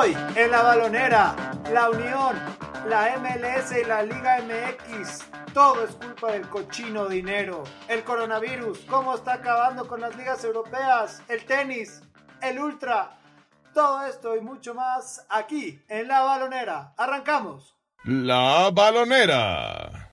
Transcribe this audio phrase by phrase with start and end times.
[0.00, 1.34] Hoy en la balonera,
[1.74, 2.34] la Unión,
[2.88, 5.26] la MLS y la Liga MX.
[5.52, 7.64] Todo es culpa del cochino dinero.
[7.86, 12.00] El coronavirus, cómo está acabando con las ligas europeas, el tenis,
[12.40, 13.18] el ultra.
[13.74, 16.94] Todo esto y mucho más aquí en la balonera.
[16.96, 17.76] Arrancamos.
[18.04, 20.10] La balonera.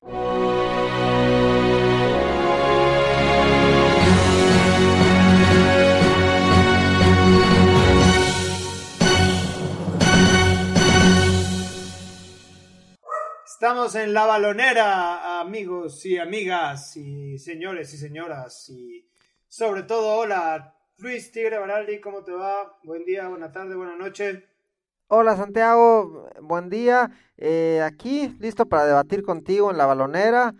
[13.59, 19.09] Estamos en la balonera, amigos y amigas, y señores y señoras, y
[19.47, 22.77] sobre todo, hola, Luis Tigre Baraldi, ¿cómo te va?
[22.83, 24.47] Buen día, buena tarde, buena noche.
[25.07, 27.09] Hola Santiago, buen día.
[27.35, 30.53] Eh, aquí listo para debatir contigo en la balonera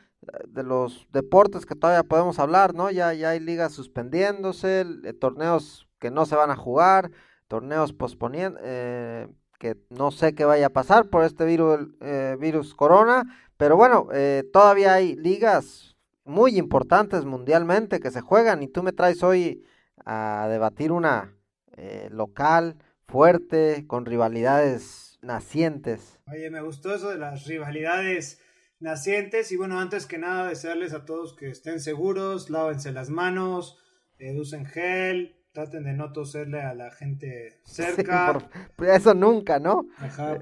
[0.48, 2.90] de los deportes que todavía podemos hablar, ¿no?
[2.90, 7.12] Ya, ya hay ligas suspendiéndose, eh, torneos que no se van a jugar,
[7.48, 12.74] torneos posponiendo, eh, que no sé qué vaya a pasar por este virus, eh, virus
[12.74, 13.24] corona,
[13.58, 18.92] pero bueno, eh, todavía hay ligas muy importantes mundialmente que se juegan y tú me
[18.92, 19.66] traes hoy
[20.06, 21.34] a debatir una
[21.76, 26.20] eh, local, fuerte, con rivalidades nacientes.
[26.28, 28.42] Oye, me gustó eso de las rivalidades
[28.80, 33.82] nacientes y bueno, antes que nada desearles a todos que estén seguros, lávense las manos,
[34.20, 38.40] usen gel, traten de no toserle a la gente cerca.
[38.40, 39.88] Sí, por, eso nunca, ¿no?
[39.98, 40.40] Ajá, eh,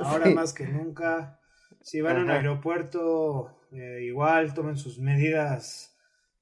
[0.00, 0.34] ahora sí.
[0.34, 1.38] más que nunca.
[1.82, 5.94] Si van a un aeropuerto, eh, igual tomen sus medidas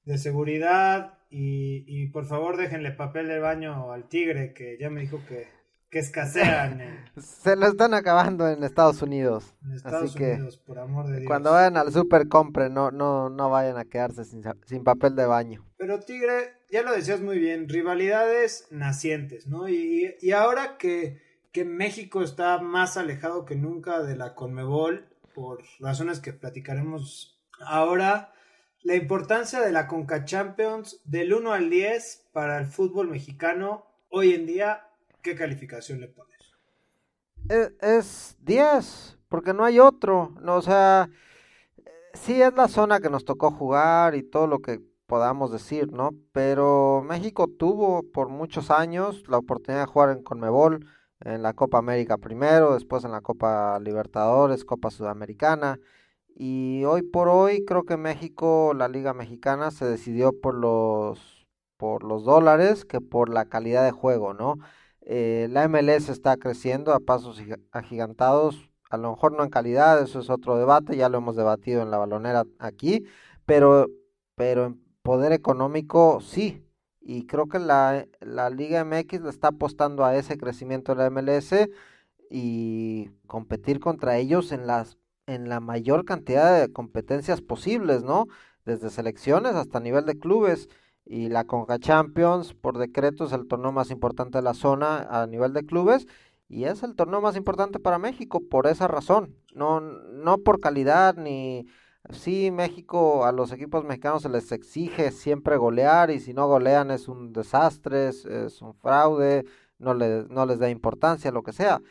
[0.05, 5.01] de seguridad y, y, por favor déjenle papel de baño al tigre que ya me
[5.01, 5.47] dijo que,
[5.89, 6.81] que escasean.
[7.17, 9.53] Se lo están acabando en Estados Unidos.
[9.65, 11.27] En Estados Así Unidos, que por amor de Dios.
[11.27, 15.25] Cuando vayan al super compren, no, no, no vayan a quedarse sin, sin papel de
[15.25, 15.65] baño.
[15.77, 19.69] Pero Tigre, ya lo decías muy bien, rivalidades nacientes, ¿no?
[19.69, 25.63] Y, y ahora que, que, México está más alejado que nunca de la Conmebol, por
[25.79, 28.33] razones que platicaremos ahora,
[28.83, 34.33] la importancia de la Conca Champions del 1 al 10 para el fútbol mexicano, hoy
[34.33, 34.89] en día,
[35.21, 36.37] ¿qué calificación le pones?
[37.49, 41.09] Es, es 10, porque no hay otro, no, o sea,
[42.13, 46.11] sí es la zona que nos tocó jugar y todo lo que podamos decir, ¿no?
[46.33, 50.85] Pero México tuvo por muchos años la oportunidad de jugar en Conmebol,
[51.21, 55.79] en la Copa América primero, después en la Copa Libertadores, Copa Sudamericana.
[56.35, 61.47] Y hoy por hoy creo que México, la Liga Mexicana, se decidió por los,
[61.77, 64.57] por los dólares que por la calidad de juego, ¿no?
[65.01, 67.41] Eh, la MLS está creciendo a pasos
[67.71, 71.81] agigantados, a lo mejor no en calidad, eso es otro debate, ya lo hemos debatido
[71.81, 73.05] en la balonera aquí,
[73.45, 73.87] pero,
[74.35, 76.61] pero en poder económico, sí.
[76.99, 81.09] Y creo que la, la, Liga MX le está apostando a ese crecimiento de la
[81.09, 81.69] MLS
[82.29, 88.27] y competir contra ellos en las en la mayor cantidad de competencias posibles, ¿no?
[88.65, 90.67] Desde selecciones hasta nivel de clubes.
[91.05, 95.25] Y la Conca Champions, por decreto, es el torneo más importante de la zona a
[95.25, 96.05] nivel de clubes.
[96.49, 99.35] Y es el torneo más importante para México por esa razón.
[99.55, 101.65] No, no por calidad ni,
[102.11, 106.89] Sí, México, a los equipos mexicanos se les exige siempre golear y si no golean
[106.89, 109.45] es un desastre, es, un fraude,
[109.77, 111.81] no, le, no les da importancia, lo que sea.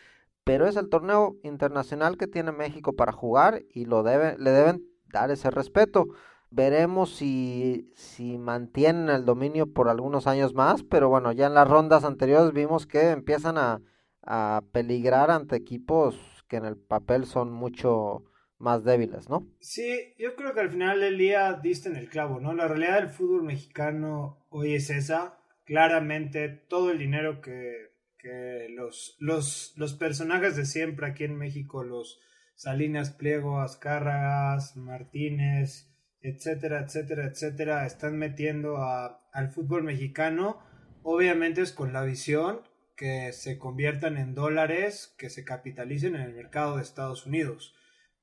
[0.44, 4.86] Pero es el torneo internacional que tiene México para jugar y lo debe, le deben
[5.08, 6.06] dar ese respeto.
[6.50, 11.68] Veremos si, si mantienen el dominio por algunos años más, pero bueno, ya en las
[11.68, 13.82] rondas anteriores vimos que empiezan a,
[14.22, 16.16] a peligrar ante equipos
[16.48, 18.24] que en el papel son mucho
[18.58, 19.46] más débiles, ¿no?
[19.60, 22.54] Sí, yo creo que al final del día diste en el clavo, ¿no?
[22.54, 25.38] La realidad del fútbol mexicano hoy es esa.
[25.64, 31.82] Claramente todo el dinero que, que los, los, los personajes de siempre aquí en México,
[31.82, 32.20] los
[32.54, 35.90] Salinas Pliego, Azcárragas, Martínez,
[36.26, 40.58] etcétera, etcétera, etcétera, están metiendo al fútbol mexicano,
[41.02, 42.62] obviamente es con la visión
[42.96, 47.75] que se conviertan en dólares que se capitalicen en el mercado de Estados Unidos.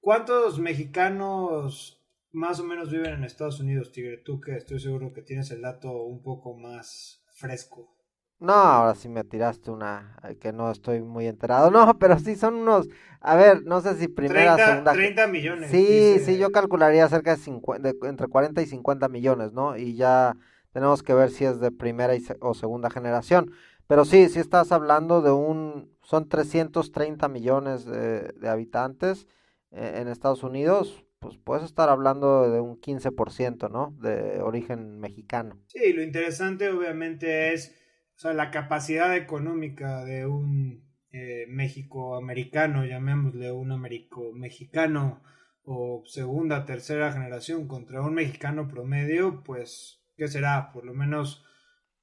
[0.04, 2.04] ¿Cuántos mexicanos
[2.34, 4.18] más o menos viven en Estados Unidos, Tigre?
[4.18, 7.96] Tú que estoy seguro que tienes el dato un poco más fresco.
[8.38, 11.72] No, ahora sí me tiraste una que no estoy muy enterado.
[11.72, 12.90] No, pero sí son unos,
[13.22, 14.92] a ver, no sé si primera, 30, segunda.
[14.92, 15.72] 30 millones.
[15.72, 16.20] Sí, dice...
[16.20, 19.78] sí, yo calcularía cerca de, 50, de, entre 40 y 50 millones, ¿no?
[19.78, 20.36] Y ya
[20.74, 23.54] tenemos que ver si es de primera y se, o segunda generación.
[23.88, 29.28] Pero sí, sí estás hablando de un, son 330 millones de, de habitantes
[29.74, 33.96] en Estados Unidos, pues puedes estar hablando de un 15%, ¿no?
[34.00, 35.60] De origen mexicano.
[35.68, 37.76] Sí, lo interesante obviamente es
[38.16, 45.22] o sea, la capacidad económica de un eh, México americano, llamémosle un Américo mexicano
[45.64, 50.72] o segunda, tercera generación contra un mexicano promedio, pues, ¿qué será?
[50.72, 51.44] Por lo menos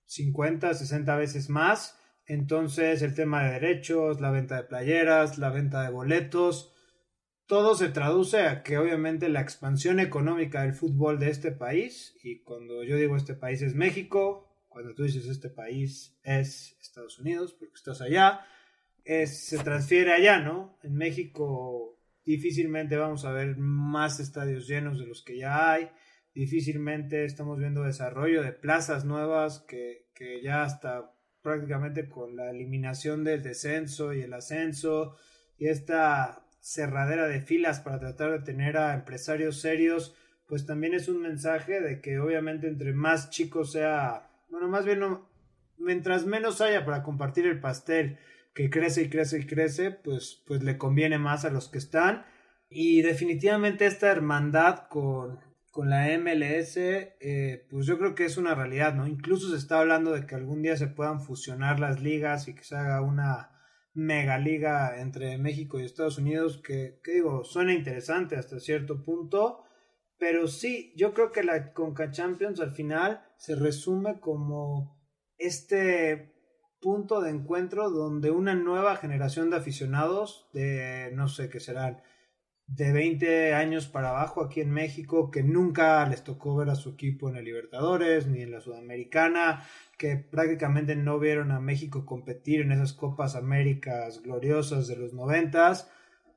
[0.07, 1.99] 50, 60 veces más.
[2.27, 6.75] Entonces, el tema de derechos, la venta de playeras, la venta de boletos,
[7.51, 12.45] todo se traduce a que obviamente la expansión económica del fútbol de este país, y
[12.45, 17.53] cuando yo digo este país es México, cuando tú dices este país es Estados Unidos,
[17.55, 18.47] porque estás allá,
[19.05, 20.79] se transfiere allá, ¿no?
[20.85, 25.91] En México difícilmente vamos a ver más estadios llenos de los que ya hay,
[26.33, 33.25] difícilmente estamos viendo desarrollo de plazas nuevas que, que ya hasta prácticamente con la eliminación
[33.25, 35.17] del descenso y el ascenso
[35.59, 40.15] y esta cerradera de filas para tratar de tener a empresarios serios,
[40.47, 45.01] pues también es un mensaje de que obviamente entre más chicos sea, bueno, más bien
[45.79, 48.19] mientras menos haya para compartir el pastel
[48.55, 52.25] que crece y crece y crece, pues, pues le conviene más a los que están.
[52.69, 55.41] Y definitivamente esta hermandad con,
[55.71, 59.07] con la MLS, eh, pues yo creo que es una realidad, ¿no?
[59.07, 62.65] Incluso se está hablando de que algún día se puedan fusionar las ligas y que
[62.65, 63.51] se haga una
[63.93, 69.65] mega liga entre México y Estados Unidos, que, que digo, suena interesante hasta cierto punto,
[70.19, 75.01] pero sí, yo creo que la Conca Champions al final se resume como
[75.39, 76.35] este
[76.81, 82.03] punto de encuentro donde una nueva generación de aficionados de no sé qué serán
[82.77, 86.91] de 20 años para abajo aquí en México que nunca les tocó ver a su
[86.91, 89.67] equipo en el Libertadores ni en la Sudamericana,
[89.99, 95.91] que prácticamente no vieron a México competir en esas Copas Américas gloriosas de los noventas,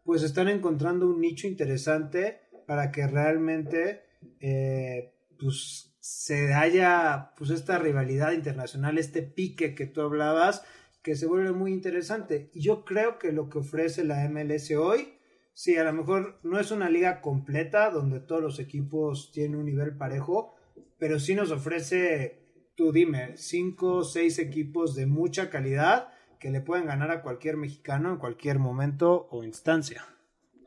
[0.03, 4.01] pues están encontrando un nicho interesante para que realmente
[4.39, 10.65] eh, pues, se haya pues esta rivalidad internacional, este pique que tú hablabas,
[11.03, 12.50] que se vuelve muy interesante.
[12.53, 15.19] Y yo creo que lo que ofrece la MLS hoy
[15.54, 19.66] sí, a lo mejor no es una liga completa donde todos los equipos tienen un
[19.66, 20.56] nivel parejo,
[20.98, 22.42] pero sí nos ofrece,
[22.76, 26.10] tú dime, cinco o seis equipos de mucha calidad
[26.40, 30.06] que le pueden ganar a cualquier mexicano en cualquier momento o instancia.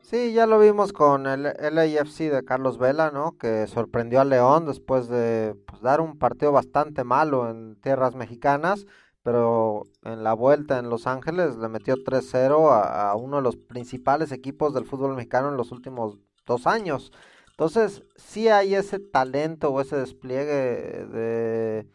[0.01, 3.37] Sí, ya lo vimos con el LAFC de Carlos Vela, ¿no?
[3.37, 8.85] Que sorprendió a León después de pues, dar un partido bastante malo en tierras mexicanas
[9.27, 14.31] pero en la vuelta en Los Ángeles le metió 3-0 a, uno de los principales
[14.31, 17.11] equipos del fútbol mexicano en los últimos dos años.
[17.49, 21.87] Entonces, sí hay ese talento o ese despliegue de,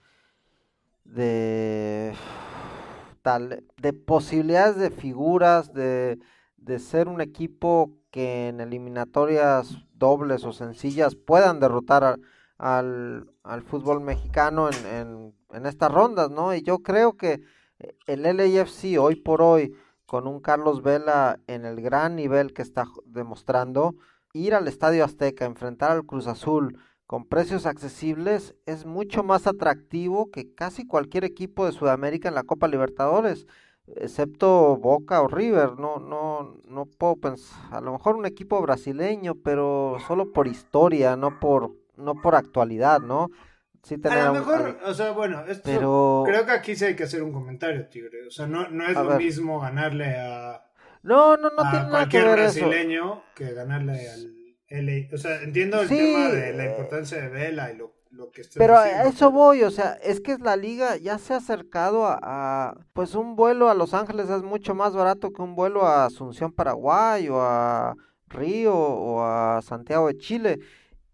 [1.05, 2.15] de,
[3.79, 6.19] de posibilidades de figuras, de,
[6.59, 12.21] de ser un equipo que en eliminatorias dobles o sencillas puedan derrotar
[12.63, 16.55] al, al fútbol mexicano en, en en estas rondas, ¿no?
[16.55, 17.43] Y yo creo que
[17.79, 19.75] eh, el LAFC hoy por hoy,
[20.07, 23.95] con un Carlos Vela en el gran nivel que está demostrando,
[24.33, 30.31] ir al Estadio Azteca, enfrentar al Cruz Azul con precios accesibles es mucho más atractivo
[30.31, 33.47] que casi cualquier equipo de Sudamérica en la Copa Libertadores,
[33.87, 39.35] excepto Boca o River, no, no, no puedo pensar, a lo mejor un equipo brasileño,
[39.35, 43.31] pero solo por historia, no por, no por actualidad, ¿no?
[44.05, 47.33] a lo mejor, o sea, bueno, esto, creo que aquí sí hay que hacer un
[47.33, 48.29] comentario, Tigre.
[48.29, 50.63] O sea, no, no es lo mismo ganarle a,
[51.03, 54.33] no, no, no tiene cualquier nada que brasileño que ganarle al
[54.69, 55.15] LA.
[55.15, 58.59] O sea, entiendo el tema de la importancia de Vela y lo, lo que está
[58.59, 62.19] Pero a eso voy, o sea, es que la liga ya se ha acercado a,
[62.23, 66.07] a, pues un vuelo a Los Ángeles es mucho más barato que un vuelo a
[66.07, 67.97] Asunción, Paraguay, o a
[68.29, 70.61] Río, o a Santiago de Chile.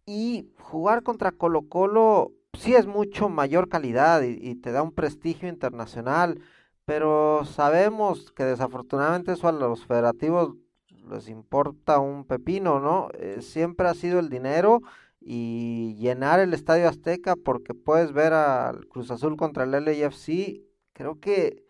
[0.05, 5.49] Y jugar contra Colo Colo sí es mucho mayor calidad y, te da un prestigio
[5.49, 6.41] internacional,
[6.85, 10.55] pero sabemos que desafortunadamente eso a los federativos
[11.11, 13.09] les importa un pepino, ¿no?
[13.15, 14.81] Eh, siempre ha sido el dinero
[15.21, 21.19] y llenar el Estadio Azteca porque puedes ver al Cruz Azul contra el LAFC, creo
[21.19, 21.65] que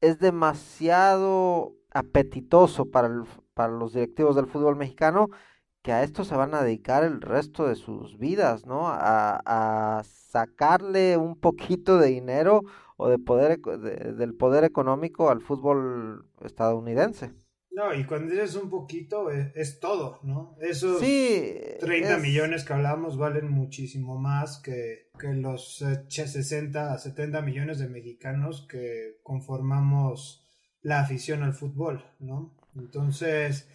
[0.00, 3.24] es demasiado apetitoso para,
[3.54, 5.30] para los directivos del fútbol mexicano
[5.86, 8.88] que a esto se van a dedicar el resto de sus vidas, ¿no?
[8.88, 12.64] A, a sacarle un poquito de dinero
[12.96, 17.30] o de poder del poder económico al fútbol estadounidense.
[17.70, 20.56] No, y cuando dices un poquito es, todo, ¿no?
[20.60, 27.78] Esos sí, 30 millones que hablamos valen muchísimo más que, que los 60, 70 millones
[27.78, 30.44] de mexicanos que conformamos
[30.82, 32.56] la afición al fútbol, ¿no?
[32.74, 33.68] Entonces,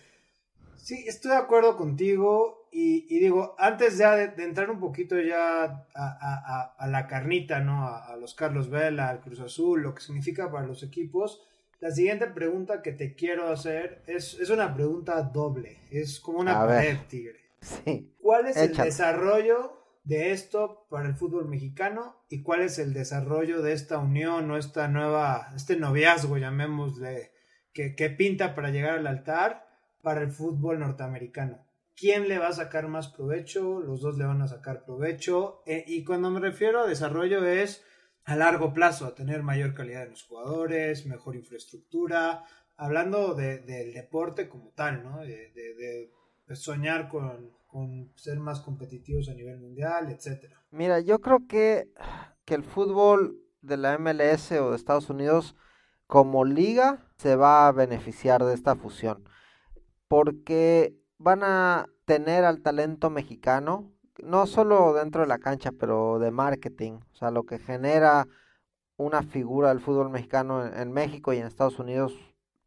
[0.81, 6.87] Sí, estoy de acuerdo contigo y, digo, antes ya de, entrar un poquito ya a,
[6.87, 7.87] la carnita, ¿no?
[7.87, 11.43] A, los Carlos Vela, al Cruz Azul, lo que significa para los equipos,
[11.79, 15.79] la siguiente pregunta que te quiero hacer es, es una pregunta doble.
[15.91, 17.39] Es como una pared, tigre.
[17.61, 18.15] Sí.
[18.19, 23.61] ¿Cuál es el desarrollo de esto para el fútbol mexicano y cuál es el desarrollo
[23.61, 27.31] de esta unión o esta nueva, este noviazgo, llamémosle,
[27.71, 29.70] que, que pinta para llegar al altar
[30.01, 31.65] para el fútbol norteamericano?
[32.01, 35.61] quién le va a sacar más provecho, los dos le van a sacar provecho.
[35.67, 37.83] Eh, y cuando me refiero a desarrollo es
[38.25, 42.43] a largo plazo, a tener mayor calidad de los jugadores, mejor infraestructura,
[42.75, 45.19] hablando del deporte como tal, ¿no?
[45.19, 46.09] De,
[46.53, 50.61] soñar con, ser más competitivos a nivel mundial, etcétera.
[50.71, 51.87] Mira, yo creo que,
[52.45, 55.55] que el fútbol de la MLS o de Estados Unidos
[56.07, 59.23] como liga se va a beneficiar de esta fusión.
[60.11, 66.31] Porque van a tener al talento mexicano, no solo dentro de la cancha, pero de
[66.31, 68.27] marketing, o sea, lo que genera
[68.97, 72.13] una figura del fútbol mexicano en, México y en Estados Unidos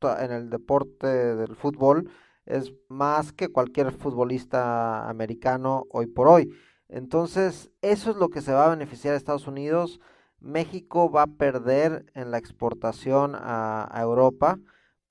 [0.00, 2.10] en el deporte del fútbol
[2.46, 6.50] es más que cualquier futbolista americano hoy por hoy.
[6.88, 10.00] Entonces, eso es lo que se va a beneficiar a Estados Unidos.
[10.40, 14.58] México va a perder en la exportación a Europa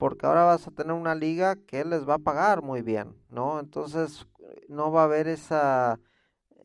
[0.04, 3.58] porque ahora vas a tener una liga que les va a pagar muy bien, ¿no?
[3.58, 4.26] Entonces
[4.68, 5.98] no va a haber esa,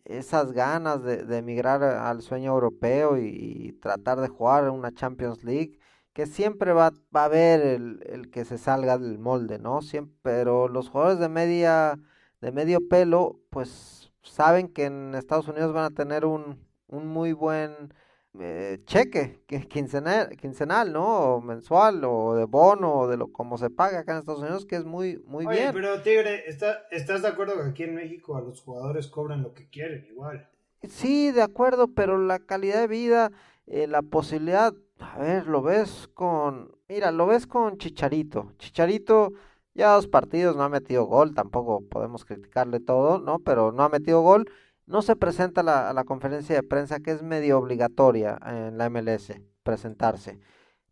[0.04, 5.80] esas ganas de, emigrar al sueño europeo y, tratar de jugar una Champions League,
[6.12, 9.82] que siempre va, va a haber el, que se salga del molde, ¿no?
[9.82, 11.98] Siempre, pero los jugadores de media,
[12.42, 17.32] de medio pelo, pues saben que en Estados Unidos van a tener un, un muy
[17.32, 17.94] buen
[18.38, 21.36] eh, cheque quincenal, quincenal, ¿no?
[21.36, 24.66] O mensual, o de bono, o de lo como se paga acá en Estados Unidos,
[24.66, 25.74] que es muy, muy Oye, bien.
[25.74, 29.68] Pero Tigre, ¿estás de acuerdo que aquí en México a los jugadores cobran lo que
[29.70, 30.48] quieren igual?
[30.84, 33.32] Sí, de acuerdo, pero la calidad de vida,
[33.68, 38.54] eh, la posibilidad, a ver, lo ves con, mira, lo ves con Chicharito.
[38.58, 39.34] Chicharito
[39.74, 43.40] ya dos partidos no ha metido gol, tampoco podemos criticarle todo, ¿no?
[43.40, 44.50] Pero no ha metido gol
[44.90, 49.32] no se presenta a la conferencia de prensa que es medio obligatoria en la MLS
[49.62, 50.40] presentarse.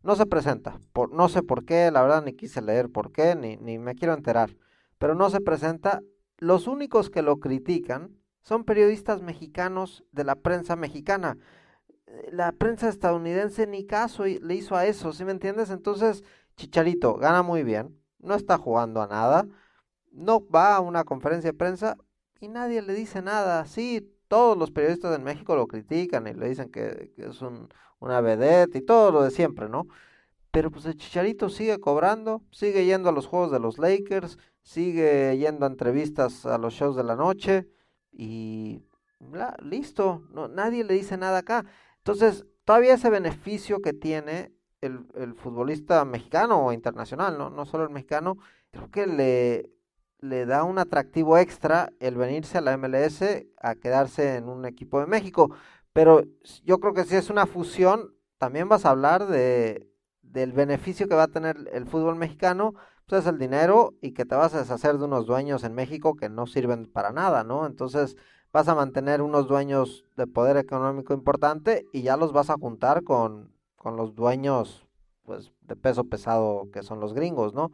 [0.04, 3.56] No se presenta, no sé por qué, la verdad ni quise leer por qué, ni,
[3.56, 4.56] ni me quiero enterar,
[4.98, 6.00] pero no se presenta.
[6.36, 11.36] Los únicos que lo critican son periodistas mexicanos de la prensa mexicana.
[12.30, 15.70] La prensa estadounidense ni caso le hizo a eso, ¿sí me entiendes?
[15.70, 16.22] Entonces,
[16.56, 19.44] Chicharito gana muy bien, no está jugando a nada,
[20.12, 21.96] no va a una conferencia de prensa,
[22.40, 23.66] y nadie le dice nada.
[23.66, 27.68] Sí, todos los periodistas en México lo critican y le dicen que, es un,
[27.98, 29.86] una vedette y todo lo de siempre, ¿no?
[30.50, 35.36] Pero pues el Chicharito sigue cobrando, sigue yendo a los juegos de los Lakers, sigue
[35.38, 37.68] yendo a entrevistas a los shows de la noche
[38.12, 38.82] y
[39.62, 41.64] listo, no, nadie le dice nada acá.
[41.98, 47.50] Entonces, todavía ese beneficio que tiene el, el futbolista mexicano o internacional, ¿no?
[47.50, 48.38] no solo el mexicano,
[48.70, 49.70] creo que le,
[50.20, 53.22] le da un atractivo extra el venirse a la MLS
[53.60, 55.50] a quedarse en un equipo de México.
[55.92, 56.22] Pero
[56.64, 59.88] yo creo que si es una fusión, también vas a hablar de
[60.32, 62.74] del beneficio que va a tener el fútbol mexicano,
[63.06, 66.16] pues es el dinero y que te vas a deshacer de unos dueños en México
[66.16, 67.66] que no sirven para nada, ¿no?
[67.66, 68.16] Entonces
[68.52, 73.04] vas a mantener unos dueños de poder económico importante y ya los vas a juntar
[73.04, 74.86] con, con los dueños
[75.24, 77.70] pues de peso pesado que son los gringos, ¿no?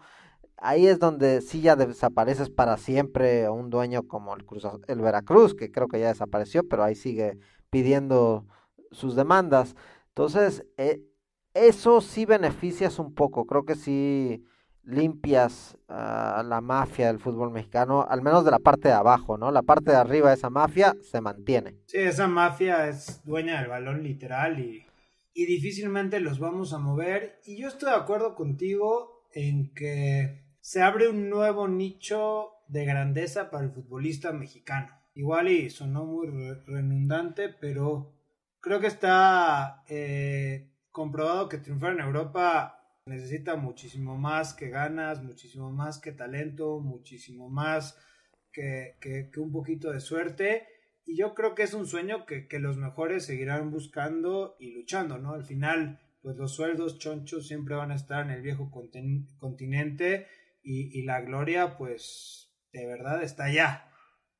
[0.64, 5.54] Ahí es donde sí ya desapareces para siempre un dueño como el, Cruz, el Veracruz,
[5.54, 7.38] que creo que ya desapareció, pero ahí sigue
[7.71, 8.47] pidiendo
[8.90, 9.76] sus demandas.
[10.09, 11.02] Entonces, eh,
[11.52, 14.44] eso sí beneficias un poco, creo que sí
[14.83, 19.50] limpias a la mafia del fútbol mexicano, al menos de la parte de abajo, ¿no?
[19.50, 21.76] La parte de arriba de esa mafia se mantiene.
[21.87, 24.85] Sí, esa mafia es dueña del balón literal y,
[25.33, 27.38] y difícilmente los vamos a mover.
[27.47, 33.50] Y yo estoy de acuerdo contigo en que se abre un nuevo nicho de grandeza
[33.50, 34.99] para el futbolista mexicano.
[35.14, 38.14] Igual y sonó muy redundante, pero
[38.61, 45.71] creo que está eh, comprobado que triunfar en Europa necesita muchísimo más que ganas, muchísimo
[45.71, 47.99] más que talento, muchísimo más
[48.50, 48.97] que,
[49.37, 50.66] un poquito de suerte.
[51.04, 55.18] Y yo creo que es un sueño que, que, los mejores seguirán buscando y luchando,
[55.18, 55.35] ¿no?
[55.35, 60.26] Al final, pues los sueldos chonchos siempre van a estar en el viejo continente
[60.64, 63.90] y, la gloria pues de verdad está allá.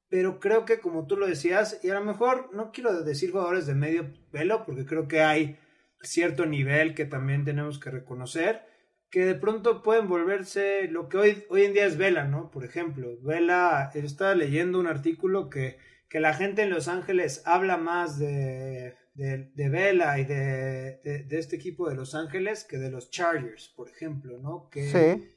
[0.09, 3.67] Pero creo que como tú lo decías, y a lo mejor no quiero decir jugadores
[3.67, 5.59] de medio pelo, porque creo que hay
[6.03, 8.63] cierto nivel que también tenemos que reconocer,
[9.11, 12.51] que de pronto pueden volverse lo que hoy, hoy en día es Vela, ¿no?
[12.51, 15.79] Por ejemplo, Vela, estaba leyendo un artículo que,
[16.09, 21.39] que la gente en Los Ángeles habla más de, de, de Vela y de, de,
[21.39, 24.69] este equipo de Los Ángeles que de los Chargers, por ejemplo, ¿no?
[24.71, 25.34] Que,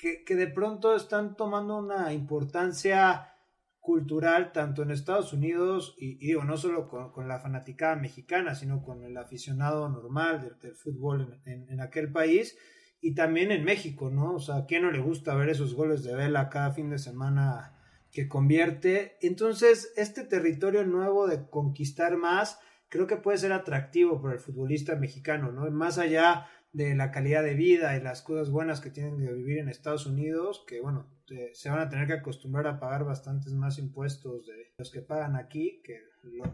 [0.00, 3.34] que, de pronto están tomando una importancia
[3.80, 9.04] cultural tanto en Estados Unidos y, digo, no solo con, la fanaticada mexicana, sino con
[9.04, 12.56] el aficionado normal del, fútbol en, aquel país
[13.00, 14.34] y también en México, ¿no?
[14.34, 16.98] O sea, ¿a quién no le gusta ver esos goles de vela cada fin de
[16.98, 17.76] semana
[18.10, 19.18] que convierte?
[19.20, 24.96] Entonces, este territorio nuevo de conquistar más, creo que puede ser atractivo para el futbolista
[24.96, 25.70] mexicano, ¿no?
[25.70, 29.58] Más allá de la calidad de vida y las cosas buenas que tienen que vivir
[29.58, 31.06] en Estados Unidos, que bueno,
[31.52, 35.36] se van a tener que acostumbrar a pagar bastantes más impuestos de los que pagan
[35.36, 36.00] aquí, que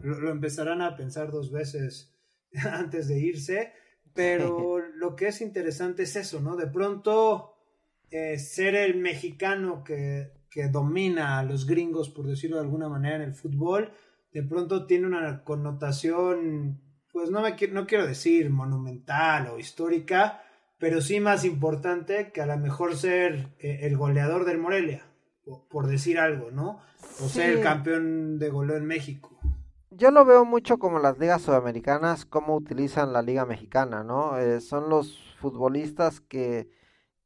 [0.01, 2.15] lo, empezarán a pensar dos veces
[2.71, 3.73] antes de irse,
[4.13, 6.55] pero lo que es interesante es eso, ¿no?
[6.55, 7.53] De pronto
[8.09, 13.17] eh, ser el mexicano que, que domina a los gringos, por decirlo de alguna manera,
[13.17, 13.91] en el fútbol,
[14.33, 16.81] de pronto tiene una connotación
[17.17, 20.43] pues no, me, no quiero decir monumental o histórica,
[20.77, 25.03] pero sí más importante que a lo mejor ser eh, el goleador del Morelia,
[25.67, 26.79] por decir algo, ¿no?
[27.19, 29.35] O ser el campeón de goleo en México.
[29.89, 34.37] Yo lo veo mucho como las ligas sudamericanas, cómo utilizan la liga mexicana, ¿no?
[34.37, 36.69] Eh, son los futbolistas que,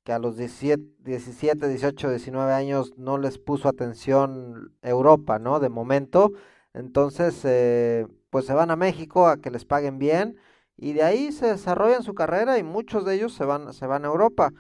[0.06, 5.60] que a los 17, 17, 18, 19 años no les puso atención Europa, ¿no?
[5.60, 6.32] De momento.
[6.74, 10.38] Entonces, eh, pues se van a México a que les paguen bien
[10.78, 14.06] y de ahí se desarrollan su carrera y muchos de ellos se van, se van
[14.06, 14.52] a Europa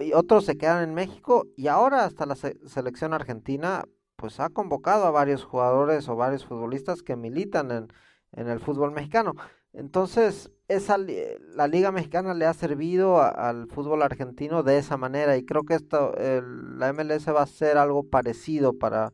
[0.00, 3.84] y otros se quedan en México y ahora hasta la selección argentina
[4.16, 7.88] pues ha convocado a varios jugadores o varios futbolistas que militan en,
[8.32, 9.34] en el fútbol mexicano.
[9.74, 15.44] Entonces, esa, la Liga Mexicana le ha servido al fútbol argentino de esa manera y
[15.44, 19.12] creo que esto, la MLS va a ser algo parecido para,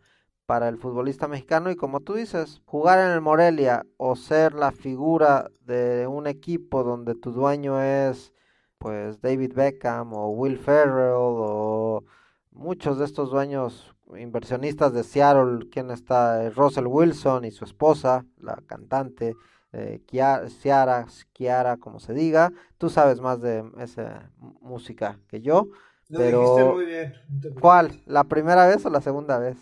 [0.48, 4.72] para el futbolista mexicano y como tú dices, jugar en el Morelia o ser la
[4.72, 8.32] figura de un equipo donde tu dueño es
[8.78, 12.02] pues David Beckham o Will Ferrell o
[12.50, 18.56] muchos de estos dueños inversionistas de Seattle, quien está Russell Wilson y su esposa, la
[18.66, 19.36] cantante
[19.74, 24.30] eh, Kiara, Kiara, como se diga, tú sabes más de esa
[24.62, 25.68] música que yo.
[26.08, 27.12] pero muy bien.
[27.60, 28.00] ¿Cuál?
[28.06, 29.58] ¿La primera vez o la segunda vez?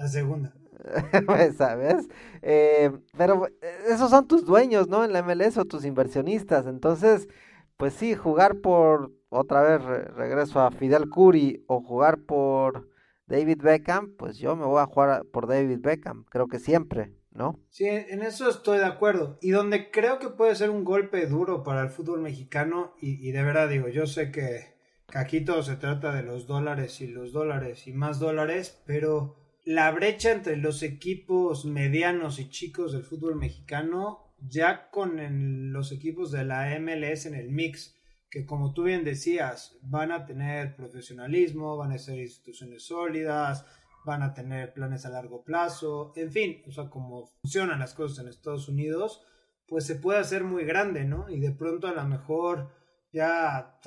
[0.00, 0.54] La segunda.
[1.58, 2.08] ¿Sabes?
[2.40, 3.52] Eh, pero eh,
[3.90, 5.04] esos son tus dueños, ¿no?
[5.04, 6.66] En la MLS o tus inversionistas.
[6.66, 7.28] Entonces,
[7.76, 9.82] pues sí, jugar por, otra vez
[10.14, 12.88] regreso a Fidel Curry o jugar por
[13.26, 17.60] David Beckham, pues yo me voy a jugar por David Beckham, creo que siempre, ¿no?
[17.68, 19.38] Sí, en eso estoy de acuerdo.
[19.42, 23.32] Y donde creo que puede ser un golpe duro para el fútbol mexicano, y, y
[23.32, 24.76] de verdad digo, yo sé que,
[25.08, 29.39] que aquí todo se trata de los dólares y los dólares y más dólares, pero
[29.64, 36.30] la brecha entre los equipos medianos y chicos del fútbol mexicano, ya con los equipos
[36.32, 37.96] de la MLS en el mix,
[38.30, 43.66] que como tú bien decías, van a tener profesionalismo, van a ser instituciones sólidas,
[44.04, 48.20] van a tener planes a largo plazo, en fin, o sea, como funcionan las cosas
[48.20, 49.22] en Estados Unidos,
[49.68, 51.28] pues se puede hacer muy grande, ¿no?
[51.28, 52.70] Y de pronto a lo mejor
[53.12, 53.78] ya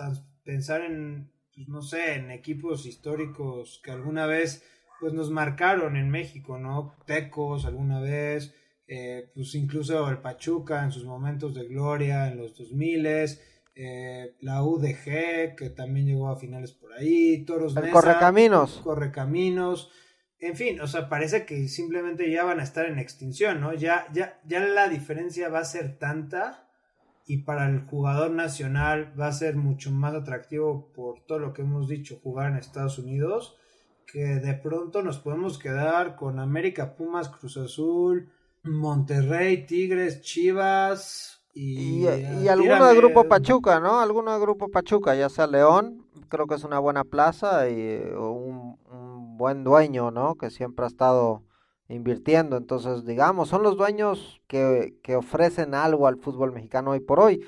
[0.43, 4.63] pensar en, pues no sé, en equipos históricos que alguna vez
[5.03, 6.95] pues nos marcaron en México, ¿no?
[7.05, 8.55] Tecos alguna vez,
[8.87, 13.05] eh, pues incluso el Pachuca en sus momentos de gloria en los 2000
[13.75, 18.79] eh, la UDG que también llegó a finales por ahí, Toros el Correcaminos.
[18.81, 19.91] Correcaminos.
[20.39, 23.73] En fin, o sea, parece que simplemente ya van a estar en extinción, ¿no?
[23.73, 26.69] Ya, ya, ya la diferencia va a ser tanta
[27.27, 31.63] y para el jugador nacional va a ser mucho más atractivo por todo lo que
[31.63, 33.57] hemos dicho, jugar en Estados Unidos
[34.05, 38.29] que de pronto nos podemos quedar con América, Pumas, Cruz Azul,
[38.63, 43.99] Monterrey, Tigres, Chivas y, y, alguno del grupo Pachuca, ¿no?
[43.99, 48.77] Alguno del grupo Pachuca, ya sea León, creo que es una buena plaza y un,
[48.89, 50.35] un buen dueño, ¿no?
[50.35, 51.43] Que siempre ha estado
[51.89, 52.57] invirtiendo.
[52.57, 57.45] Entonces, digamos, son los dueños que, que ofrecen algo al fútbol mexicano hoy por hoy.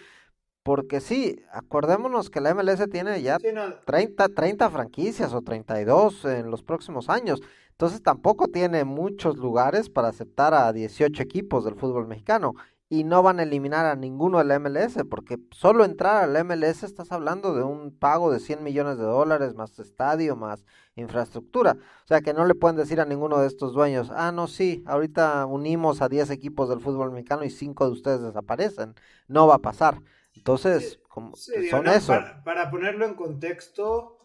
[0.66, 6.64] Porque sí, acordémonos que la MLS tiene ya 30, 30 franquicias o 32 en los
[6.64, 7.44] próximos años.
[7.70, 12.56] Entonces tampoco tiene muchos lugares para aceptar a 18 equipos del fútbol mexicano.
[12.90, 16.44] Y no van a eliminar a ninguno de la MLS, porque solo entrar a la
[16.44, 21.78] MLS estás hablando de un pago de 100 millones de dólares, más estadio, más infraestructura.
[22.06, 24.84] O sea que no le pueden decir a ninguno de estos dueños, ah, no, sí,
[24.88, 28.96] ahorita unimos a 10 equipos del fútbol mexicano y 5 de ustedes desaparecen.
[29.28, 30.02] No va a pasar.
[30.36, 32.14] Entonces, como son eso.
[32.44, 34.20] Para, ponerlo en contexto,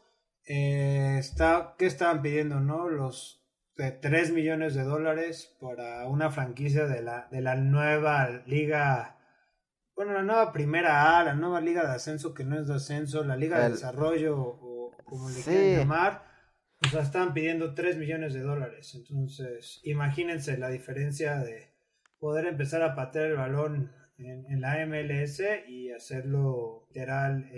[0.47, 2.89] eh, está, ¿qué estaban pidiendo, no?
[2.89, 3.45] Los
[3.77, 9.17] de 3 millones de dólares para una franquicia de la, de la nueva liga
[10.01, 13.23] bueno, la nueva primera A, la nueva liga de ascenso que no es de ascenso,
[13.23, 16.25] la liga de desarrollo o, como le quieran llamar,
[16.83, 18.95] o sea, están pidiendo 3 millones de dólares.
[18.95, 21.75] Entonces, imagínense la diferencia de
[22.19, 23.93] poder empezar a patear el balón
[24.27, 27.49] en, la MLS y hacerlo literal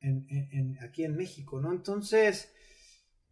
[0.00, 1.72] en, aquí en México, ¿no?
[1.72, 2.52] Entonces,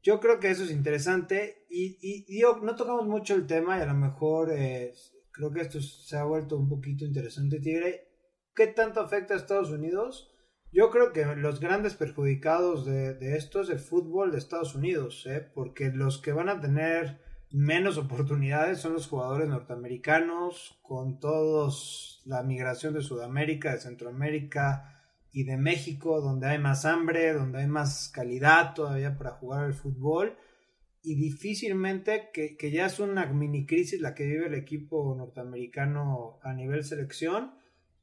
[0.03, 3.87] yo creo que eso es interesante y, y, no tocamos mucho el tema y a
[3.87, 4.95] lo mejor eh,
[5.31, 8.09] creo que esto se ha vuelto un poquito interesante, Tigre.
[8.55, 10.35] ¿Qué tanto afecta a Estados Unidos?
[10.71, 15.27] Yo creo que los grandes perjudicados de, de esto es el fútbol de Estados Unidos,
[15.27, 15.49] ¿eh?
[15.55, 17.21] porque los que van a tener
[17.51, 25.45] menos oportunidades son los jugadores norteamericanos, con todos la migración de Sudamérica, de Centroamérica y
[25.45, 30.37] de México, donde hay más hambre, donde hay más calidad todavía para jugar al fútbol.
[31.03, 36.39] Y difícilmente, que, que ya es una mini crisis la que vive el equipo norteamericano
[36.43, 37.53] a nivel selección,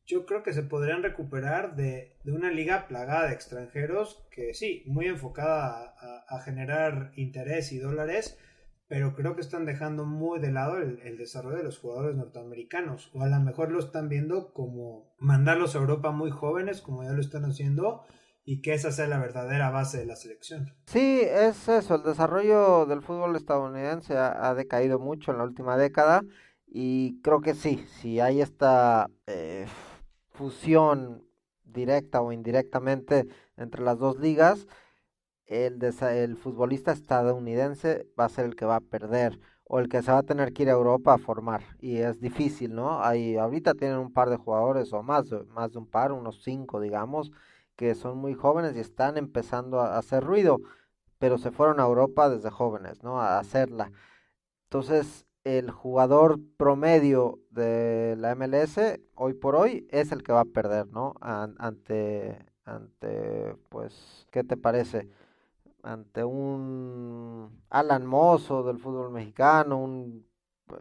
[0.08, 4.84] yo creo que se podrían recuperar de, de una liga plagada de extranjeros que sí,
[4.86, 5.95] muy enfocada
[6.27, 8.38] a generar interés y dólares,
[8.87, 13.21] pero creo que están dejando muy de lado el, desarrollo de los jugadores norteamericanos, o
[13.23, 17.21] a lo mejor lo están viendo como mandarlos a Europa muy jóvenes, como ya lo
[17.21, 18.03] están haciendo,
[18.43, 20.75] y que esa sea la verdadera base de la selección.
[20.85, 26.21] Sí, es eso, el desarrollo del fútbol estadounidense ha, decaído mucho en la última década,
[26.67, 29.65] y creo que sí, si hay esta eh,
[30.29, 31.25] fusión
[31.63, 34.67] directa o indirectamente entre las dos ligas,
[35.47, 40.01] el, el futbolista estadounidense va a ser el que va a perder o el que
[40.01, 43.03] se va a tener que ir a Europa a formar y es difícil, ¿no?
[43.03, 46.79] Ahí ahorita tienen un par de jugadores o más, más de un par, unos cinco
[46.79, 47.31] digamos,
[47.75, 50.60] que son muy jóvenes y están empezando a hacer ruido,
[51.19, 53.19] pero se fueron a Europa desde jóvenes, ¿no?
[53.19, 53.91] A hacerla.
[54.65, 60.45] Entonces, el jugador promedio de la MLS hoy por hoy es el que va a
[60.45, 61.13] perder, ¿no?
[61.21, 65.08] ante ante pues, ¿qué te parece?
[65.85, 70.27] Ante un Alan Mozo del fútbol mexicano, un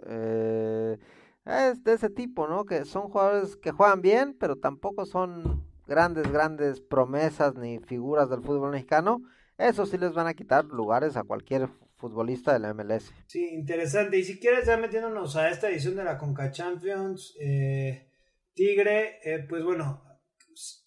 [0.07, 0.99] eh,
[1.45, 2.65] es de ese tipo, ¿no?
[2.65, 8.43] Que son jugadores que juegan bien, pero tampoco son grandes, grandes promesas ni figuras del
[8.43, 9.23] fútbol mexicano.
[9.59, 13.13] Eso sí les van a quitar lugares a cualquier futbolista de la MLS.
[13.27, 14.19] Sí, interesante.
[14.19, 18.09] Y si quieres ya metiéndonos a esta edición de la Conca Champions, eh,
[18.55, 20.03] Tigre, eh, pues bueno,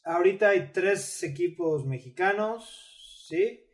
[0.04, 3.67] ahorita hay tres equipos mexicanos, ¿sí?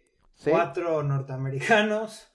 [0.52, 2.32] Cuatro norteamericanos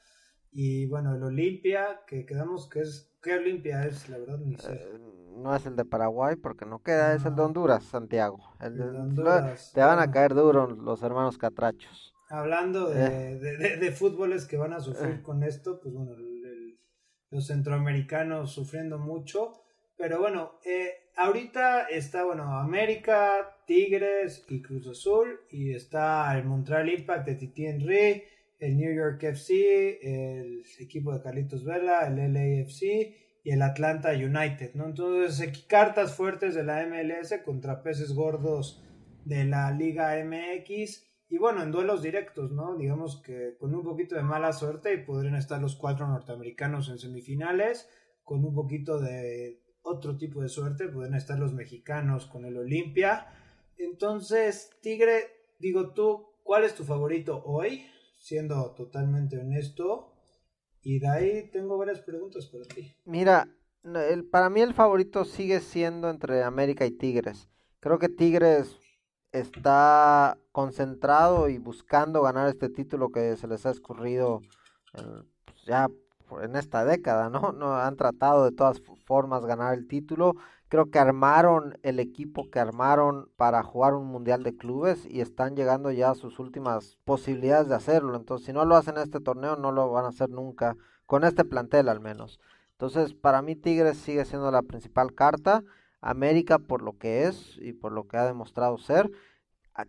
[0.50, 4.08] y bueno, el Olimpia, que quedamos que es, ¿qué Olimpia es?
[4.08, 4.72] La verdad ni sé.
[4.72, 4.98] Eh,
[5.36, 8.40] no es el de Paraguay porque no queda, es el de Honduras, Santiago.
[8.60, 12.14] El, de, Honduras, te van a caer duro los hermanos catrachos.
[12.28, 13.38] Hablando de, eh.
[13.38, 15.22] de, de, fútboles que van a sufrir eh.
[15.22, 16.12] con esto, pues bueno,
[17.30, 19.52] los centroamericanos sufriendo mucho.
[19.96, 25.40] Pero bueno, eh, ahorita está, bueno, América, Tigres y Cruz Azul.
[25.50, 28.22] Y está el Montreal Impact de Titi Henry,
[28.59, 32.83] el New York FC, el equipo de Carlitos Vela, el LAFC
[33.44, 34.87] y el Atlanta United, ¿no?
[34.87, 38.85] Entonces, cartas fuertes de la MLS contra peces gordos
[39.24, 41.04] de la Liga MX.
[41.31, 42.76] Y bueno, en duelos directos, ¿no?
[42.76, 46.98] Digamos que con un poquito de mala suerte y podrían estar los cuatro norteamericanos en
[46.98, 47.88] semifinales,
[48.22, 53.27] con un poquito de otro tipo de suerte, pueden estar los mexicanos con el Olimpia.
[53.77, 57.87] Entonces, Tigre, digo tú, ¿cuál es tu favorito hoy?
[58.18, 60.12] Siendo totalmente honesto.
[60.83, 62.94] Y de ahí tengo varias preguntas para ti.
[63.05, 63.48] Mira,
[63.85, 67.48] el, para mí el favorito sigue siendo entre América y Tigres.
[67.81, 68.79] Creo que Tigres
[69.33, 74.40] está concentrado y buscando ganar este título que se les ha escurrido
[74.92, 75.88] pues, ya
[76.42, 77.52] en esta década, ¿no?
[77.58, 80.34] No han tratado de todas formas ganar el título.
[80.68, 85.56] Creo que armaron el equipo que armaron para jugar un mundial de clubes y están
[85.56, 88.16] llegando ya a sus últimas posibilidades de hacerlo.
[88.16, 91.24] Entonces, si no lo hacen en este torneo, no lo van a hacer nunca, con
[91.24, 92.38] este plantel al menos.
[92.72, 95.64] Entonces, para mí Tigres sigue siendo la principal carta.
[96.00, 99.10] América por lo que es y por lo que ha demostrado ser.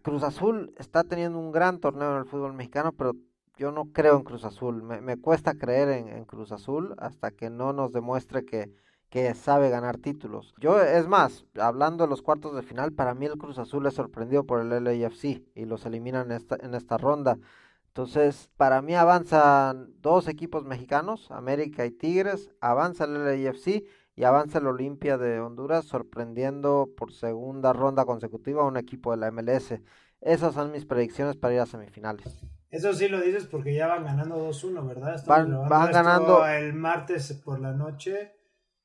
[0.02, 3.14] Cruz Azul está teniendo un gran torneo en el fútbol mexicano, pero
[3.60, 4.82] yo no creo en Cruz Azul.
[4.84, 8.72] Me, cuesta creer en, Cruz Azul hasta que no nos demuestre que,
[9.36, 10.56] sabe ganar títulos.
[10.60, 13.96] Yo, es más, hablando de los cuartos de final, para mí el Cruz Azul es
[13.96, 17.38] sorprendido por el LAFC y los eliminan en esta, en esta ronda.
[17.88, 23.84] Entonces, para mí avanzan dos equipos mexicanos, América y Tigres, avanza el LAFC
[24.16, 29.18] y avanza el Olimpia de Honduras, sorprendiendo por segunda ronda consecutiva a un equipo de
[29.18, 29.82] la MLS.
[30.22, 32.40] Esas son mis predicciones para ir a semifinales.
[32.70, 35.24] Eso sí lo dices porque ya van ganando 2-1, ¿verdad?
[35.26, 38.34] van, van ganando el martes por la noche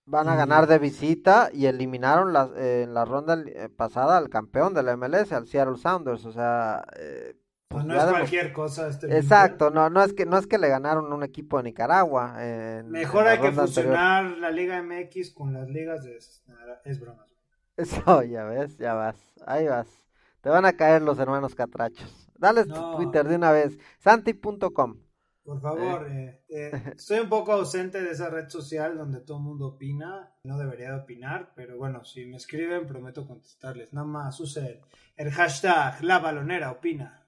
[0.07, 4.75] Van a ganar de visita y eliminaron la, en la ronda eh, pasada al campeón
[4.75, 6.27] de la MLS, al Seattle Sounders.
[6.27, 7.35] O sea, eh,
[7.69, 10.69] pues no es cualquier cosa este Exacto, no, no es que no es que le
[10.69, 12.37] ganaron un equipo de Nicaragua.
[12.85, 17.25] Mejor hay que fusionar la Liga MX con las ligas de es broma.
[17.77, 19.17] Eso, ya ves, ya vas,
[19.47, 19.89] ahí vas.
[20.43, 22.24] Te van a caer los hermanos catrachos.
[22.45, 25.01] Dale tu Twitter de una vez, santi.com.
[25.43, 26.45] Por favor, eh.
[26.51, 30.31] Eh, eh, estoy un poco ausente de esa red social donde todo el mundo opina.
[30.45, 33.95] No debería de opinar, pero bueno, si me escriben, prometo contestarles.
[33.95, 34.83] Nada más use
[35.17, 37.27] el, hashtag La Balonera Opina.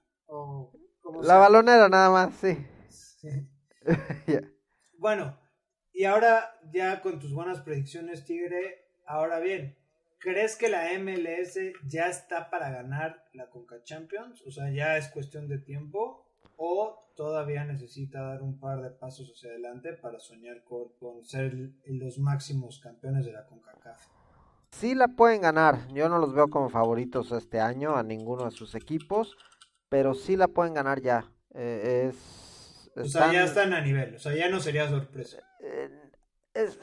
[1.23, 2.55] la Balonera, nada más, sí.
[4.99, 5.39] Bueno,
[5.93, 8.91] y ahora ya con tus buenas predicciones, Tigre.
[9.07, 9.77] Ahora bien,
[10.19, 14.41] ¿crees que la MLS ya está para ganar la Conca Champions?
[14.45, 16.27] O sea, ya es cuestión de tiempo
[16.57, 21.53] o todavía necesita dar un par de pasos hacia adelante para soñar con, ser
[21.85, 24.01] los máximos campeones de la CONCACAF.
[24.71, 28.51] Sí la pueden ganar, yo no los veo como favoritos este año a ninguno de
[28.51, 29.37] sus equipos,
[29.89, 31.31] pero sí la pueden ganar ya.
[31.53, 35.37] Eh, es, O sea, ya están a nivel, o sea, ya no sería sorpresa.
[35.61, 35.89] Eh,
[36.53, 36.79] es,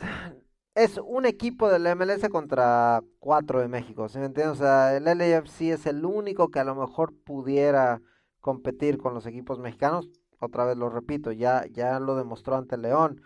[0.74, 4.60] es un equipo del MLS contra cuatro de México, ¿sí me entiendes?
[4.60, 8.02] O sea, el LAFC es el único que a lo mejor pudiera
[8.40, 10.08] competir con los equipos mexicanos.
[10.40, 13.22] Otra vez lo repito, ya, ya lo demostró ante León.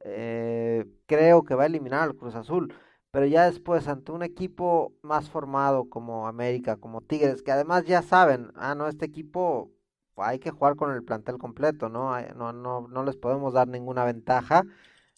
[0.00, 2.74] Eh, creo que va a eliminar al Cruz Azul.
[3.10, 8.00] Pero ya después, ante un equipo más formado como América, como Tigres, que además ya
[8.02, 9.70] saben, ah, no, este equipo
[10.16, 12.18] hay que jugar con el plantel completo, ¿no?
[12.34, 14.64] No, no, no les podemos dar ninguna ventaja.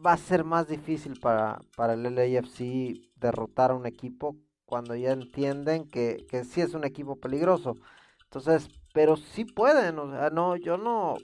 [0.05, 5.13] Va a ser más difícil para, para el LAFC derrotar a un equipo cuando ya
[5.13, 7.77] entienden que, que sí es un equipo peligroso.
[8.25, 11.17] Entonces, pero sí pueden, o sea, no, yo no,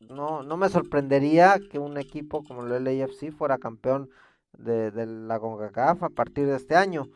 [0.00, 4.10] no, no me sorprendería que un equipo como el LAFC fuera campeón
[4.56, 7.06] de, la CONCACAF a partir de este año.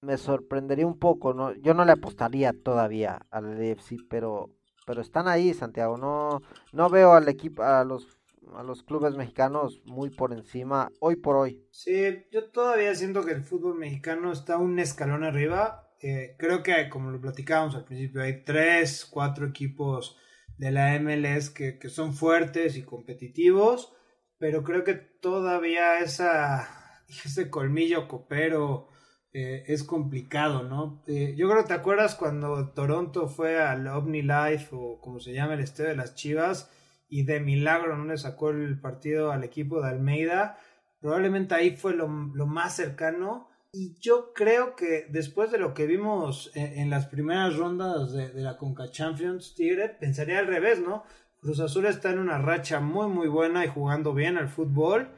[0.00, 4.50] Me sorprendería un poco, no, yo no le apostaría todavía al LAFC, pero,
[4.86, 5.96] pero están ahí, Santiago.
[5.96, 6.42] No,
[6.72, 8.15] no veo al equipo, a los
[8.54, 11.66] a los clubes mexicanos muy por encima hoy por hoy.
[11.70, 16.88] Sí, yo todavía siento que el fútbol mexicano está un escalón arriba eh, creo que,
[16.90, 20.16] como lo platicábamos al principio, hay tres, cuatro equipos
[20.58, 23.92] de la MLS que, son fuertes y competitivos,
[24.38, 26.68] pero creo que todavía esa,
[27.24, 28.88] ese colmillo copero
[29.32, 31.02] eh, es complicado, ¿no?
[31.06, 35.32] Eh, yo creo que te acuerdas cuando Toronto fue al Omni Life o como se
[35.32, 36.70] llama el estadio de las Chivas
[37.08, 40.58] y de milagro no le sacó el partido al equipo de Almeida,
[41.00, 45.86] probablemente ahí fue lo, lo más cercano y yo creo que después de lo que
[45.86, 51.04] vimos en, las primeras rondas de, la Conca Champions, Tigre pensaría al revés, ¿no?
[51.42, 55.10] Cruz Azul está en una racha muy muy buena y jugando bien al fútbol.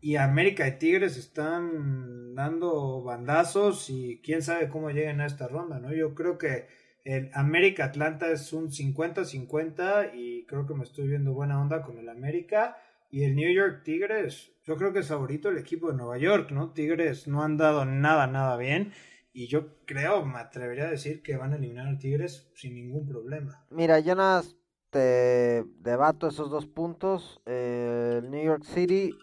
[0.00, 5.80] Y América y Tigres están dando bandazos y quién sabe cómo lleguen a esta ronda,
[5.80, 5.92] ¿no?
[5.92, 6.68] Yo creo que
[7.06, 11.98] el América Atlanta es un 50-50 y creo que me estoy viendo buena onda con
[11.98, 12.78] el América.
[13.12, 16.50] Y el New York Tigres, yo creo que es favorito el equipo de Nueva York,
[16.50, 16.72] ¿no?
[16.72, 18.92] Tigres no han dado nada, nada bien.
[19.32, 23.06] Y yo creo, me atrevería a decir que van a eliminar al Tigres sin ningún
[23.06, 23.64] problema.
[23.70, 24.42] Mira, yo nada
[24.90, 27.40] te debato esos dos puntos.
[27.46, 29.14] el New York City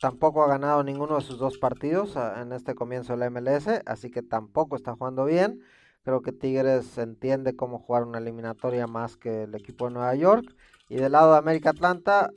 [0.00, 4.10] tampoco ha ganado ninguno de sus dos partidos en este comienzo de la MLS, así
[4.10, 5.62] que tampoco está jugando bien.
[6.04, 10.54] Creo que Tigres entiende cómo jugar una eliminatoria más que el equipo de Nueva York.
[10.88, 12.30] Y del lado de América Atlanta,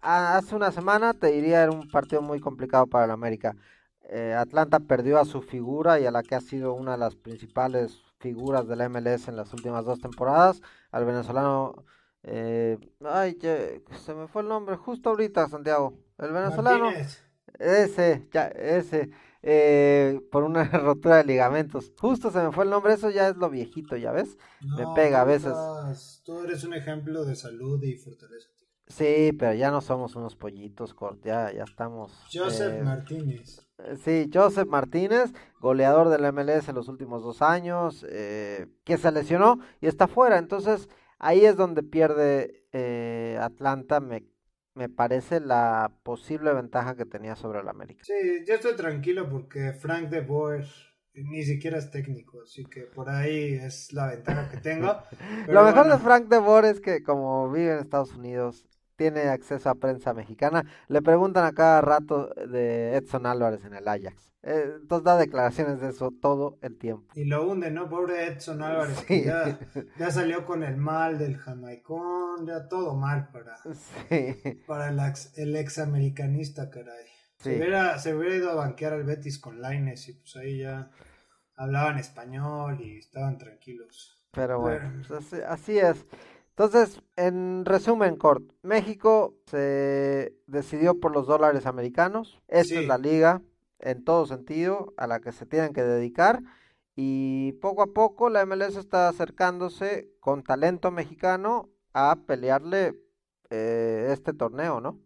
[0.00, 3.54] hace una semana te diría era un partido muy complicado para el América.
[4.10, 7.14] Eh, Atlanta perdió a su figura y a la que ha sido una de las
[7.14, 11.84] principales figuras de la MLS en las últimas dos temporadas, al venezolano.
[12.22, 13.38] Eh, ay,
[13.98, 15.94] se me fue el nombre justo ahorita, Santiago.
[16.18, 16.90] El venezolano.
[17.58, 19.10] Ese, ya, ese.
[19.50, 21.90] Eh, por una rotura de ligamentos.
[21.98, 24.36] Justo se me fue el nombre, eso ya es lo viejito, ¿ya ves?
[24.60, 25.54] me pega a veces.
[26.22, 28.50] Tú eres un ejemplo de salud y fortaleza.
[28.88, 32.12] Sí, pero ya no somos unos pollitos, ya, ya estamos.
[32.30, 33.66] Joseph eh, Martínez.
[33.78, 39.10] Eh, sí, Joseph Martínez, goleador del MLS en los últimos dos años, eh, que se
[39.10, 40.36] lesionó y está fuera.
[40.36, 42.66] Entonces, ahí es donde pierde
[43.40, 44.26] Atlanta, me,
[44.78, 48.04] me parece la posible ventaja que tenía sobre el América.
[48.04, 50.64] Sí, yo estoy tranquilo porque Frank de Boer
[51.14, 54.96] ni siquiera es técnico, así que por ahí es la ventaja que tengo.
[55.48, 59.70] Lo mejor de Frank de Boer es que como vive en Estados Unidos, tiene acceso
[59.70, 60.64] a prensa mexicana.
[60.88, 64.32] Le preguntan a cada rato de Edson Álvarez en el Ajax.
[64.42, 67.06] Eh, entonces da declaraciones de eso todo el tiempo.
[67.14, 67.88] Y lo hunde, ¿no?
[67.88, 69.24] Pobre Edson Álvarez, que
[69.98, 73.56] ya, salió con el mal del jamaicón, ya todo mal para,
[74.66, 77.06] para el, ex, el ex americanista, caray.
[77.36, 80.90] Se, hubiera, se hubiera ido a banquear al Betis con Laines y pues ahí ya
[81.54, 84.18] hablaban español y estaban tranquilos.
[84.32, 86.04] Pero bueno, pues así, es.
[86.58, 92.42] Entonces, en resumen corto, México se decidió por los dólares americanos.
[92.48, 93.42] Esta es la liga,
[93.78, 96.42] en todo sentido, a la que se tienen que dedicar.
[96.96, 102.98] Y poco a poco la MLS está acercándose con talento mexicano a pelearle
[103.50, 104.98] eh, este torneo, ¿no?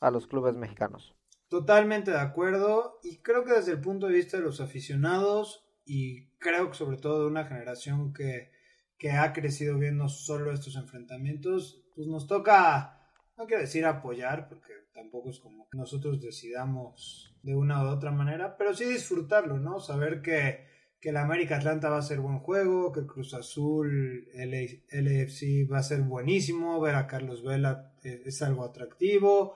[0.00, 1.14] A los clubes mexicanos.
[1.48, 3.00] Totalmente de acuerdo.
[3.02, 6.98] Y creo que desde el punto de vista de los aficionados, y creo que sobre
[6.98, 8.50] todo de una generación que,
[8.98, 13.00] que ha crecido viendo solo estos enfrentamientos, pues nos toca,
[13.36, 18.10] no quiero decir apoyar, porque tampoco es como que nosotros decidamos de una u otra
[18.10, 19.78] manera, pero sí disfrutarlo, ¿no?
[19.78, 20.66] Saber que,
[21.00, 25.78] que el América Atlanta va a ser buen juego, que Cruz Azul, el LFC va
[25.78, 29.54] a ser buenísimo, ver a Carlos Vela es, es algo atractivo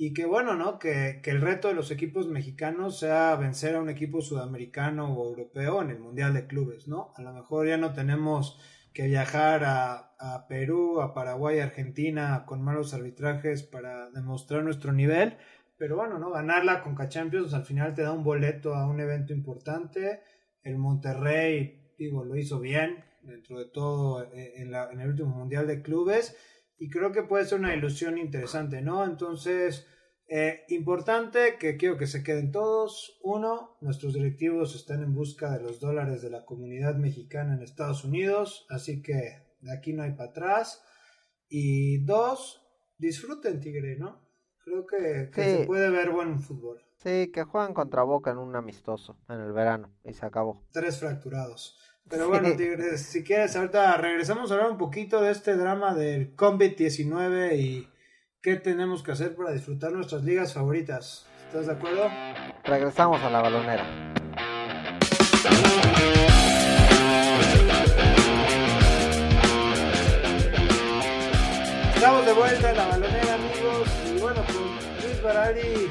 [0.00, 0.78] y que bueno, ¿no?
[0.78, 5.28] Que, que, el reto de los equipos mexicanos sea vencer a un equipo sudamericano o
[5.28, 7.12] europeo en el Mundial de Clubes, ¿no?
[7.16, 8.60] A lo mejor ya no tenemos
[8.92, 14.92] que viajar a, a Perú, a Paraguay, a Argentina con malos arbitrajes para demostrar nuestro
[14.92, 15.36] nivel,
[15.76, 16.30] pero bueno, ¿no?
[16.30, 20.20] Ganarla con Champions al final te da un boleto a un evento importante.
[20.62, 25.30] El Monterrey, digo, lo hizo bien dentro de todo eh, en, la, en el último
[25.30, 26.36] Mundial de Clubes
[26.78, 29.04] y creo que puede ser una ilusión interesante, ¿no?
[29.04, 29.86] Entonces,
[30.30, 33.18] eh, importante que quiero que se queden todos.
[33.22, 38.04] Uno, nuestros directivos están en busca de los dólares de la comunidad mexicana en Estados
[38.04, 40.84] Unidos, así que de aquí no hay para atrás.
[41.48, 42.62] Y dos,
[42.98, 44.20] disfruten Tigre, ¿no?
[44.62, 46.82] Creo que, se puede ver buen fútbol.
[46.98, 50.62] Sí, que juegan contra Boca en un amistoso en el verano y se acabó.
[50.72, 51.78] Tres fracturados.
[52.06, 56.36] Pero bueno, Tigres, si quieres, ahorita regresamos a hablar un poquito de este drama del
[56.36, 57.88] COVID-19 y
[58.42, 61.26] qué tenemos que hacer para disfrutar nuestras ligas favoritas.
[61.46, 62.08] ¿Estás de acuerdo?
[62.64, 63.84] Regresamos a la balonera.
[71.94, 73.88] Estamos de vuelta en la balonera, amigos.
[74.06, 75.88] Y bueno, pues Luis Barari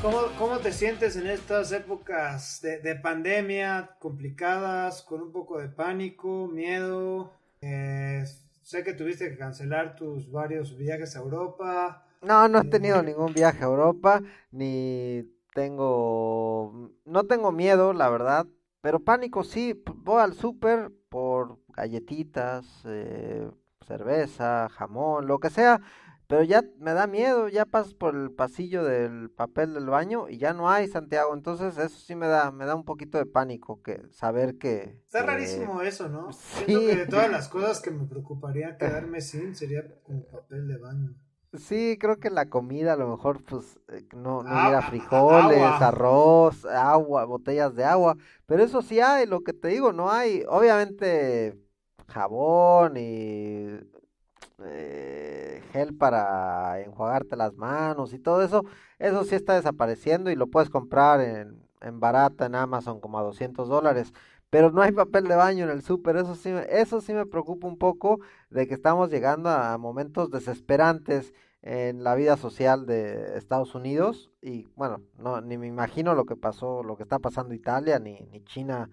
[0.00, 7.32] ¿Cómo, te sientes en estas épocas de, pandemia complicadas, con un poco de pánico, miedo?
[7.60, 8.24] Eh,
[8.68, 12.04] sé que tuviste que cancelar tus varios viajes a Europa.
[12.20, 16.90] No, no he tenido ningún viaje a Europa, ni tengo...
[17.06, 18.46] No tengo miedo, la verdad,
[18.82, 19.82] pero pánico sí.
[20.04, 23.50] Voy al súper por galletitas, eh,
[23.86, 25.80] cerveza, jamón, lo que sea
[26.28, 30.36] pero ya me da miedo, ya pasas por el pasillo del papel del baño y
[30.36, 33.82] ya no hay Santiago, entonces eso sí me da, me da un poquito de pánico
[33.82, 35.00] que saber que.
[35.06, 36.30] Está rarísimo eso, ¿no?
[36.32, 36.64] Sí.
[36.66, 40.76] Siento que de todas las cosas que me preocuparía quedarme sin sería con papel de
[40.76, 41.14] baño.
[41.54, 46.66] Sí, creo que la comida a lo mejor pues eh, no, no hubiera frijoles, arroz,
[46.66, 51.58] agua, botellas de agua, pero eso sí hay, lo que te digo, no hay, obviamente
[52.06, 53.80] jabón y
[54.64, 58.64] eh, gel para enjuagarte las manos y todo eso,
[58.98, 63.22] eso sí está desapareciendo y lo puedes comprar en, en barata en Amazon como a
[63.22, 64.12] 200 dólares.
[64.50, 67.66] Pero no hay papel de baño en el súper, eso sí, eso sí me preocupa
[67.66, 73.74] un poco de que estamos llegando a momentos desesperantes en la vida social de Estados
[73.74, 77.98] Unidos y bueno, no ni me imagino lo que pasó, lo que está pasando Italia
[77.98, 78.90] ni, ni China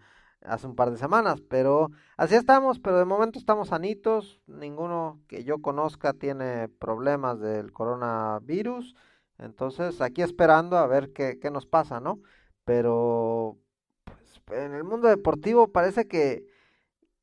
[0.47, 5.43] hace un par de semanas, pero así estamos, pero de momento estamos sanitos, ninguno que
[5.43, 8.95] yo conozca tiene problemas del coronavirus,
[9.37, 12.19] entonces aquí esperando a ver qué, qué nos pasa, ¿no?
[12.63, 13.57] Pero
[14.03, 16.45] pues, en el mundo deportivo parece que,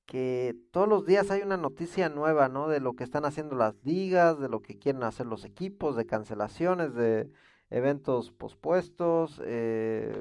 [0.07, 2.69] que todos los días hay una noticia nueva, ¿no?
[2.69, 6.07] De lo que están haciendo las ligas, de lo que quieren hacer los equipos, de
[6.07, 7.31] cancelaciones, de
[7.71, 10.13] eventos pospuestos, eh,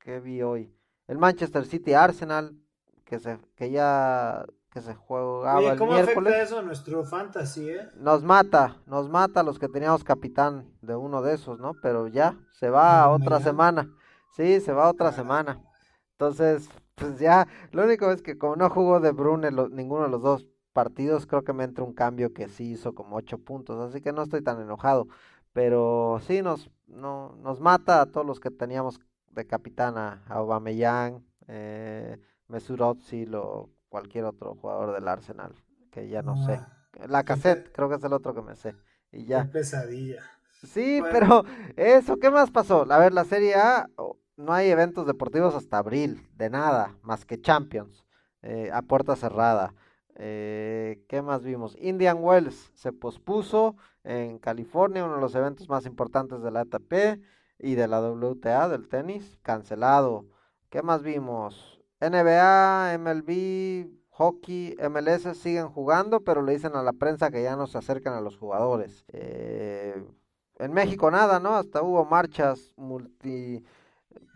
[0.00, 0.72] ¿qué vi hoy?
[1.08, 2.56] El Manchester City Arsenal,
[3.04, 4.44] que se, que ya
[4.76, 7.88] que se jugaba Oye, ¿cómo afecta eso a nuestro fantasy, eh?
[7.96, 11.72] Nos mata, nos mata a los que teníamos capitán de uno de esos, ¿no?
[11.80, 13.90] Pero ya, se va a otra semana.
[14.36, 15.62] Sí, se va otra semana.
[16.12, 20.20] Entonces, pues ya, lo único es que como no jugó de Brune ninguno de los
[20.20, 24.02] dos partidos, creo que me entra un cambio que sí hizo como ocho puntos, así
[24.02, 25.08] que no estoy tan enojado.
[25.54, 29.00] Pero sí nos, no, nos mata a todos los que teníamos
[29.36, 32.18] de capitana a Aubameyang, eh,
[32.48, 35.54] Mesut Özil o cualquier otro jugador del Arsenal,
[35.92, 36.60] que ya no sé.
[37.08, 38.74] La cassette, creo que es el otro que me sé.
[39.12, 39.44] Y ya.
[39.44, 40.22] pesadilla.
[40.64, 41.44] Sí, pero
[41.76, 42.90] eso, ¿qué más pasó?
[42.90, 43.88] A ver, la Serie A,
[44.36, 48.04] no hay eventos deportivos hasta abril, de nada, más que Champions,
[48.42, 49.74] eh, a puerta cerrada.
[50.14, 51.76] Eh, ¿Qué más vimos?
[51.78, 57.20] Indian Wells se pospuso en California, uno de los eventos más importantes de la ATP.
[57.58, 60.26] Y de la WTA del tenis, cancelado.
[60.70, 61.80] ¿Qué más vimos?
[62.00, 67.66] NBA, MLB, hockey, MLS siguen jugando, pero le dicen a la prensa que ya no
[67.66, 69.04] se acercan a los jugadores.
[69.08, 70.04] Eh,
[70.58, 71.54] en México nada, ¿no?
[71.56, 73.62] Hasta hubo marchas multi,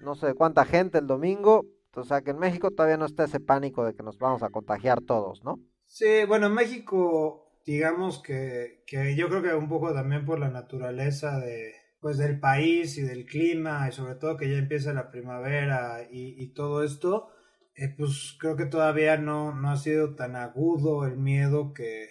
[0.00, 1.66] no sé cuánta gente el domingo.
[1.94, 4.50] O sea que en México todavía no está ese pánico de que nos vamos a
[4.50, 5.58] contagiar todos, ¿no?
[5.86, 10.50] Sí, bueno, en México, digamos que, que yo creo que un poco también por la
[10.50, 15.10] naturaleza de, pues del país y del clima y sobre todo que ya empieza la
[15.10, 17.28] primavera y, y todo esto,
[17.74, 22.08] eh, pues creo que todavía no, no ha sido tan agudo el miedo que,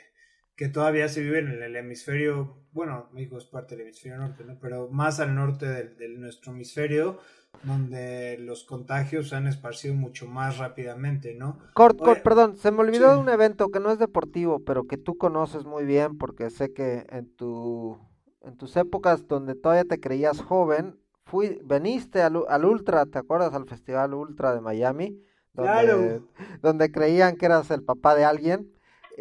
[0.56, 4.58] que todavía se vive en el, hemisferio, bueno, México es parte del hemisferio norte, ¿no?
[4.60, 7.20] pero más al norte de nuestro hemisferio,
[7.64, 11.60] donde los contagios se han esparcido mucho más rápidamente, ¿no?
[11.74, 15.18] Cort, perdón, se me olvidó de un evento que no es deportivo, pero que tú
[15.18, 18.00] conoces muy bien porque sé que en tu
[18.42, 23.54] en tus épocas donde todavía te creías joven, fui veniste al, al Ultra, ¿te acuerdas
[23.54, 25.22] al Festival Ultra de Miami?
[25.54, 26.28] Donde, claro.
[26.62, 28.72] donde creían que eras el papá de alguien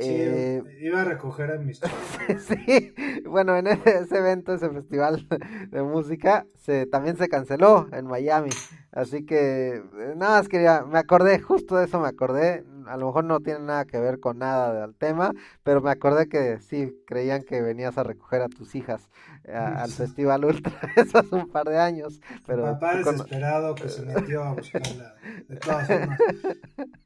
[0.01, 1.81] Sí, eh, iba a recoger a mis
[2.47, 2.95] Sí,
[3.27, 5.27] bueno, en ese, evento, ese festival
[5.71, 8.51] de música, se, también se canceló en Miami.
[8.93, 12.65] Así que eh, nada más quería, me acordé, justo de eso me acordé.
[12.89, 15.33] A lo mejor no tiene nada que ver con nada del tema,
[15.63, 19.09] pero me acordé que sí, creían que venías a recoger a tus hijas
[19.45, 22.21] eh, al Festival Ultra, eso hace un par de años.
[22.47, 25.15] Pero papá desesperado que se metió a buscarla,
[25.49, 26.19] de todas formas.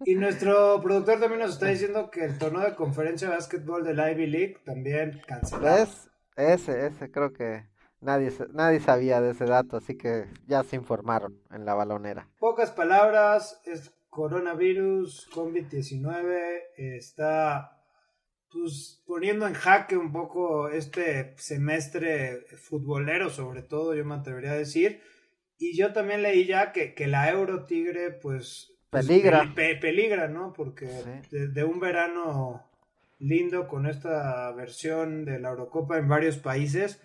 [0.04, 3.98] Y nuestro productor también nos está diciendo que el torneo de conferencia de básquetbol del
[3.98, 5.76] Ivy League también cancelado.
[5.76, 6.08] ¿Ves?
[6.34, 7.70] Ese, ese creo que
[8.02, 12.28] Nadie, nadie sabía de ese dato, así que ya se informaron en la balonera.
[12.40, 17.82] Pocas palabras, es coronavirus, COVID-19, está
[18.50, 24.56] pues, poniendo en jaque un poco este semestre futbolero, sobre todo, yo me atrevería a
[24.56, 25.00] decir.
[25.56, 28.74] Y yo también leí ya que, que la Euro Tigre, pues.
[28.90, 29.50] pues peligra.
[29.54, 30.52] peligra, ¿no?
[30.52, 30.90] Porque
[31.30, 32.68] de, un verano
[33.18, 37.00] lindo con esta versión de la Eurocopa en varios países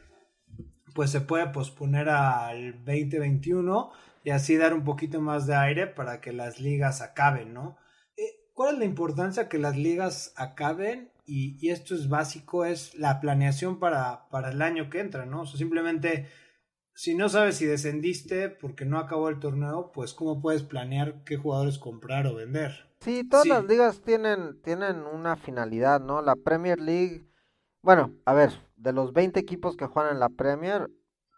[0.93, 3.91] pues se puede posponer al 2021
[4.27, 7.77] y así dar un poquito más de aire para que las ligas acaben, ¿no?
[8.17, 11.13] Eh, ¿Cuál es la importancia que las ligas acaben?
[11.25, 15.43] Y, esto es básico, es la planeación para, para el año que entra, ¿no?
[15.43, 16.27] O sea, simplemente,
[16.93, 21.37] si no sabes si descendiste porque no acabó el torneo, pues cómo puedes planear qué
[21.37, 22.73] jugadores comprar o vender.
[22.99, 26.21] Sí, todas las ligas tienen, tienen una finalidad, ¿no?
[26.21, 27.25] La Premier League,
[27.81, 30.89] bueno, a ver, de los 20 equipos que juegan en la Premier,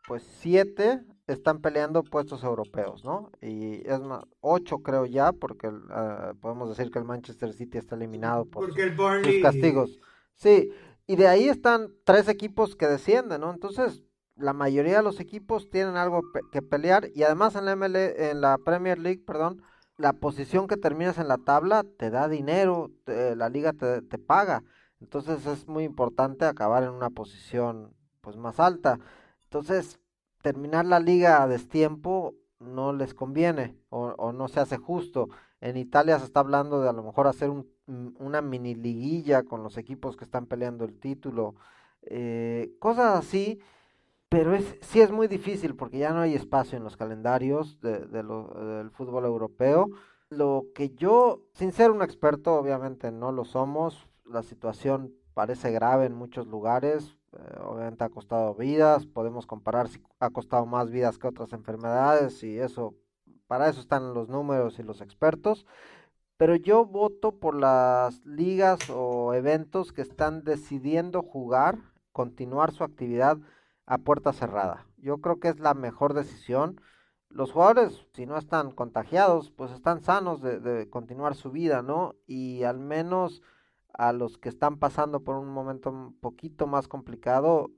[0.07, 3.31] pues 7 están peleando puestos europeos, ¿no?
[3.41, 7.95] Y es más, 8 creo ya, porque uh, podemos decir que el Manchester City está
[7.95, 9.35] eliminado por porque el Burnley...
[9.35, 9.99] sus castigos.
[10.35, 10.71] Sí,
[11.05, 13.51] y de ahí están tres equipos que descienden, ¿no?
[13.51, 14.03] Entonces,
[14.35, 16.21] la mayoría de los equipos tienen algo
[16.51, 19.61] que pelear y además en la, ML, en la Premier League, perdón,
[19.97, 24.63] la posición que terminas en la tabla te da dinero, la liga te, te paga.
[25.01, 28.97] Entonces es muy importante acabar en una posición pues más alta.
[29.43, 29.99] Entonces,
[30.41, 35.29] terminar la liga a destiempo no les conviene o, no se hace justo.
[35.61, 37.67] En Italia se está hablando de a lo mejor hacer un,
[38.19, 41.55] una mini liguilla con los equipos que están peleando el título,
[42.03, 43.59] eh, cosas así,
[44.29, 48.05] pero es, sí es muy difícil porque ya no hay espacio en los calendarios de,
[48.05, 49.89] del fútbol europeo.
[50.29, 56.05] Lo que yo, sin ser un experto, obviamente no lo somos, la situación parece grave
[56.05, 57.15] en muchos lugares,
[57.61, 62.59] obviamente ha costado vidas, podemos comparar si ha costado más vidas que otras enfermedades y
[62.59, 62.95] eso,
[63.47, 65.65] para eso están los números y los expertos,
[66.37, 71.77] pero yo voto por las ligas o eventos que están decidiendo jugar,
[72.11, 73.37] continuar su actividad
[73.85, 74.85] a puerta cerrada.
[74.97, 76.79] Yo creo que es la mejor decisión.
[77.29, 82.15] Los jugadores, si no están contagiados, pues están sanos de, de continuar su vida, ¿no?
[82.25, 83.41] Y al menos
[83.99, 87.69] a los que están pasando por un momento un poquito más complicado,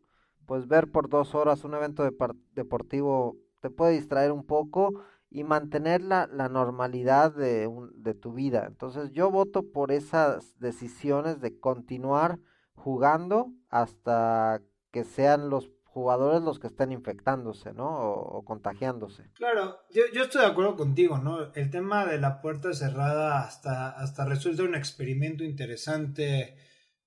[0.45, 2.07] pues ver por dos horas un evento
[2.53, 5.01] deportivo te puede distraer un poco
[5.31, 8.65] y mantener la, la normalidad de, de tu vida.
[8.67, 12.37] Entonces yo voto por esas decisiones de continuar
[12.75, 14.61] jugando hasta
[14.91, 17.89] que sean los jugadores los que estén infectándose, ¿no?
[17.89, 19.23] O, contagiándose.
[19.33, 21.53] Claro, yo, yo, estoy de acuerdo contigo, ¿no?
[21.53, 26.55] El tema de la puerta cerrada hasta, hasta resulta un experimento interesante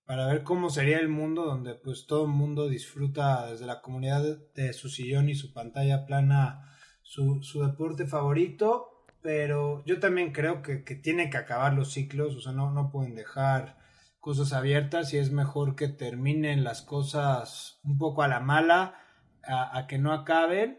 [0.04, 4.22] para ver cómo sería el mundo donde pues todo el mundo disfruta desde la comunidad
[4.54, 10.60] de, su sillón y su pantalla plana su, su deporte favorito, pero yo también creo
[10.60, 13.78] que, que tienen que acabar los ciclos, o sea, no, no pueden dejar
[14.24, 18.94] cosas abiertas y es mejor que terminen las cosas un poco a la mala,
[19.42, 20.78] a, que no acaben,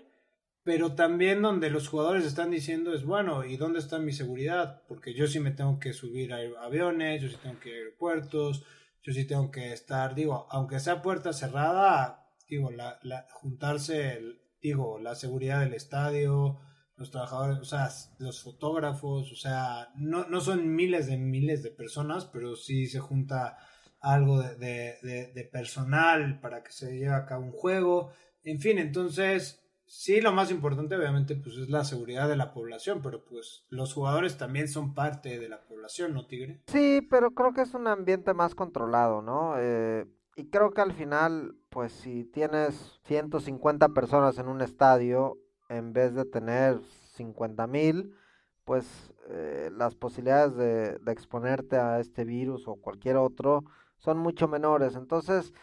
[0.63, 4.81] pero también donde los jugadores están diciendo es, bueno, ¿y dónde está mi seguridad?
[4.87, 7.77] Porque yo sí me tengo que subir a aviones, yo sí tengo que ir a
[7.77, 8.65] aeropuertos,
[9.03, 14.21] yo sí tengo que estar, digo, aunque sea puerta cerrada, digo, la, la juntarse,
[14.59, 16.59] digo, la seguridad del estadio,
[16.97, 17.89] los trabajadores, o sea,
[18.19, 22.99] los fotógrafos, o sea, no, no son miles de miles de personas, pero sí se
[22.99, 23.57] junta
[23.99, 28.11] algo de, de, de personal para que se lleve a cabo un juego,
[28.43, 33.01] en fin, entonces sí, lo más importante obviamente pues es la seguridad de la población,
[33.01, 36.61] pero pues los jugadores también son parte de la población, ¿no, Tigre?
[36.67, 39.55] Sí, pero creo que es un ambiente más controlado, ¿no?
[39.57, 45.37] Eh, y creo que al final, pues si tienes 150 personas en un estadio,
[45.69, 46.79] en vez de tener
[47.15, 48.15] 50 mil,
[48.63, 53.63] pues eh, las posibilidades de, exponerte a este virus o cualquier otro
[53.97, 54.95] son mucho menores.
[54.95, 55.53] Entonces,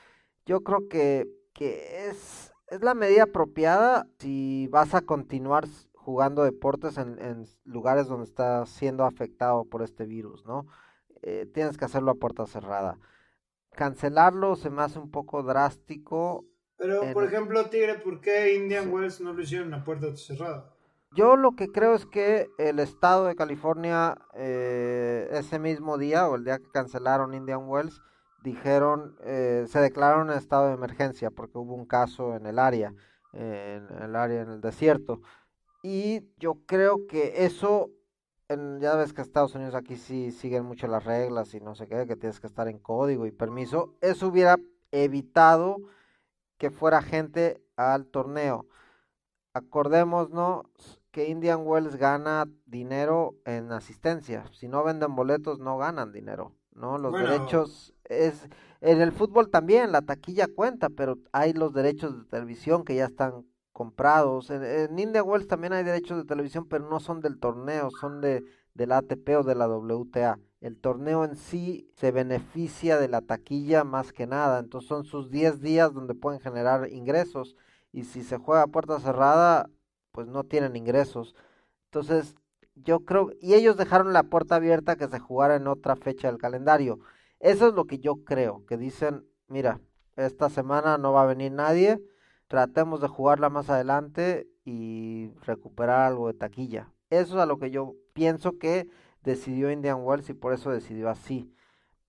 [0.46, 6.96] yo creo que, que es es la medida apropiada si vas a continuar jugando deportes
[6.96, 10.66] en, lugares donde estás siendo afectado por este virus, ¿no?
[11.20, 12.98] Eh, tienes que hacerlo a puerta cerrada.
[13.72, 16.46] Cancelarlo se me hace un poco drástico.
[16.82, 20.68] Pero, por ejemplo, Tigre, ¿por qué Indian Wells no lo hicieron a puerta cerrada?
[21.14, 26.34] Yo lo que creo es que el estado de California eh, ese mismo día o
[26.34, 28.02] el día que cancelaron Indian Wells
[28.42, 32.92] dijeron, eh, se declararon en estado de emergencia porque hubo un caso en el área,
[33.32, 35.20] en el área en el desierto.
[35.84, 37.90] Y yo creo que eso,
[38.48, 41.86] en, ya ves que Estados Unidos aquí sí siguen mucho las reglas y no sé
[41.86, 44.56] qué, que tienes que estar en código y permiso, eso hubiera
[44.90, 45.76] evitado
[46.62, 48.68] que fuera gente al torneo.
[49.52, 50.62] Acordémonos
[51.10, 54.44] que Indian Wells gana dinero en asistencia.
[54.52, 56.54] Si no venden boletos, no ganan dinero.
[56.70, 56.98] ¿no?
[56.98, 58.48] Los derechos es
[58.80, 63.06] en el fútbol también la taquilla cuenta, pero hay los derechos de televisión que ya
[63.06, 64.50] están comprados.
[64.50, 68.20] En, en Indian Wells también hay derechos de televisión, pero no son del torneo, son
[68.20, 68.44] de
[68.74, 70.38] la ATP o de la WTA.
[70.62, 75.28] El torneo en sí se beneficia de la taquilla más que nada, entonces son sus
[75.28, 77.56] 10 días donde pueden generar ingresos
[77.90, 79.68] y si se juega a puerta cerrada,
[80.12, 81.34] pues no tienen ingresos.
[81.86, 82.36] Entonces,
[82.76, 86.38] yo creo, y ellos dejaron la puerta abierta que se jugara en otra fecha del
[86.38, 87.00] calendario.
[87.40, 89.80] Eso es lo que yo creo, que dicen, mira,
[90.14, 92.00] esta semana no va a venir nadie,
[92.46, 96.92] tratemos de jugarla más adelante y recuperar algo de taquilla.
[97.10, 98.88] Eso es a lo que yo pienso que
[99.22, 101.52] decidió Indian Wells y por eso decidió así.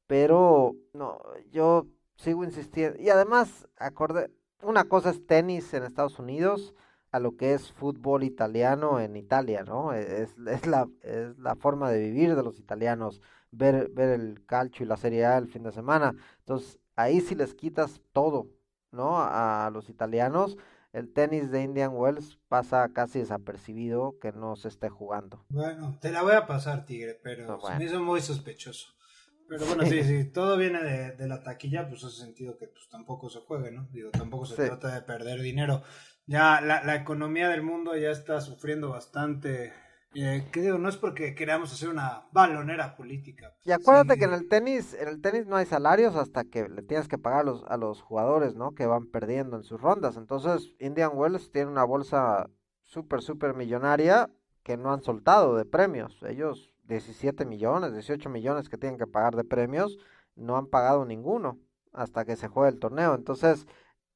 [0.08, 3.02] Pero no, yo sigo insistiendo.
[3.02, 6.74] Y además, acorde, una cosa es tenis en Estados Unidos
[7.12, 9.94] a lo que es fútbol italiano en Italia, ¿no?
[9.94, 14.44] E, es, es, la, es la forma de vivir de los italianos, ver, ver el
[14.46, 16.16] calcio y la Serie A el fin de semana.
[16.40, 18.48] Entonces, ahí si les quitas todo,
[18.92, 19.18] ¿no?
[19.20, 20.58] A, los italianos,
[20.94, 25.46] el tenis de Indian Wells pasa casi desapercibido que no se esté jugando.
[25.50, 28.94] Bueno, te la voy a pasar, Tigre, pero se me hizo muy sospechoso.
[29.50, 32.88] Pero bueno, sí, sí, todo viene de, de, la taquilla, pues hace sentido que pues
[32.90, 33.90] tampoco se juegue, ¿no?
[33.92, 35.84] Digo, tampoco se trata de perder dinero
[36.26, 39.74] ya la, la, economía del mundo ya está sufriendo bastante.
[40.16, 43.56] Eh, que digo, no es porque queramos hacer una balonera política.
[43.64, 46.84] Y acuérdate que en el tenis, en el tenis no hay salarios hasta que le
[46.84, 48.76] tienes que pagar a los, a los jugadores, ¿no?
[48.76, 50.16] Que van perdiendo en sus rondas.
[50.18, 52.50] Entonces, Indian Wells tiene una bolsa
[52.84, 54.30] súper, súper millonaria
[54.64, 56.22] que no han soltado de premios.
[56.24, 59.98] Ellos 17 millones, 18 millones que tienen que pagar de premios,
[60.36, 61.60] no han pagado ninguno
[61.92, 63.16] hasta que se juegue el torneo.
[63.16, 63.68] Entonces,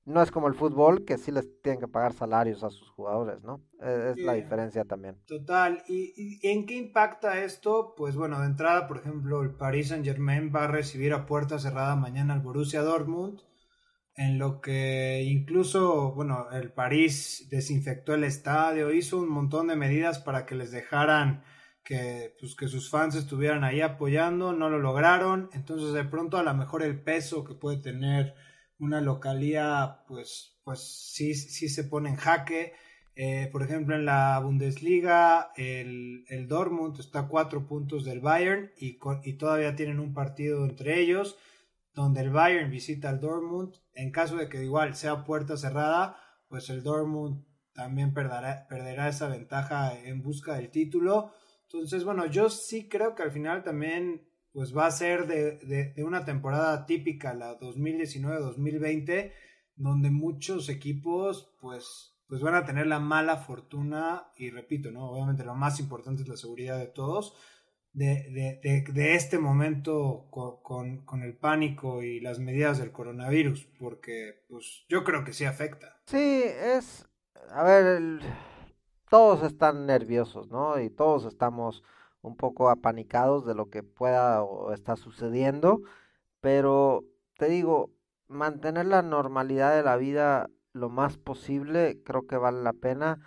[0.08, 3.44] no es como el fútbol que sí les tienen que pagar salarios a sus jugadores,
[3.44, 3.62] ¿no?
[3.82, 5.18] E, es, la diferencia también.
[5.26, 5.84] Total.
[5.90, 7.94] ¿Y, en qué impacta esto?
[7.98, 11.60] Pues bueno, de entrada, por ejemplo, el Paris Saint Germain va a recibir a puerta
[11.60, 13.42] cerrada mañana al Borussia Dortmund,
[14.16, 20.20] en lo que incluso, bueno, el París desinfectó el estadio, hizo un montón de medidas
[20.20, 21.44] para que les dejaran
[21.84, 26.44] que, pues, que sus fans estuvieran ahí apoyando, no lo lograron, entonces de pronto a
[26.44, 28.36] lo mejor el peso que puede tener
[28.80, 30.80] una localía, pues, pues
[31.14, 32.74] sí, sí se pone en jaque.
[33.16, 38.72] Eh, por ejemplo, en la Bundesliga, el, el, Dortmund está a cuatro puntos del Bayern
[38.78, 41.36] y, y, todavía tienen un partido entre ellos,
[41.96, 43.74] donde el Bayern visita al Dortmund.
[43.96, 46.18] En caso de que igual sea puerta cerrada,
[46.48, 51.32] pues el Dortmund también perderá, perderá esa ventaja en busca del título.
[51.64, 54.27] Entonces, bueno, yo sí creo que al final también
[54.58, 59.32] pues va a ser de, una temporada típica, la 2019-2020,
[59.76, 65.12] donde muchos equipos pues, pues van a tener la mala fortuna, y repito, ¿no?
[65.12, 67.36] Obviamente lo más importante es la seguridad de todos,
[67.94, 74.86] de, de este momento con, con, el pánico y las medidas del coronavirus, porque pues
[74.90, 76.02] yo creo que sí afecta.
[76.08, 77.08] Sí, es,
[77.52, 78.22] a ver,
[79.08, 80.80] todos están nerviosos, ¿no?
[80.80, 81.84] Y todos estamos
[82.28, 85.82] un poco apanicados de lo que pueda o está sucediendo,
[86.42, 87.04] pero
[87.38, 87.92] te digo,
[88.28, 93.20] mantener la normalidad de la vida lo más posible creo que vale la pena.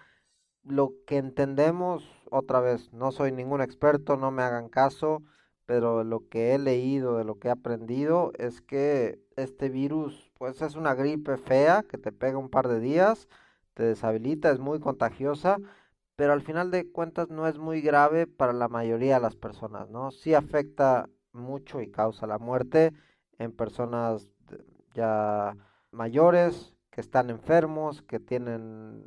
[0.63, 5.23] Lo que entendemos, otra vez, no soy ningún experto, no me hagan caso,
[5.67, 10.61] pero lo que he leído, de lo que he aprendido, es que este virus, pues
[10.63, 13.29] es una gripe fea que te pega un par de días,
[13.75, 15.59] te deshabilita, es muy contagiosa,
[16.21, 19.89] pero al final de cuentas no es muy grave para la mayoría de las personas,
[19.89, 20.11] ¿no?
[20.11, 22.93] Sí afecta mucho y causa la muerte
[23.39, 24.29] en personas
[24.93, 25.57] ya
[25.93, 29.03] mayores, que están enfermos, que tienen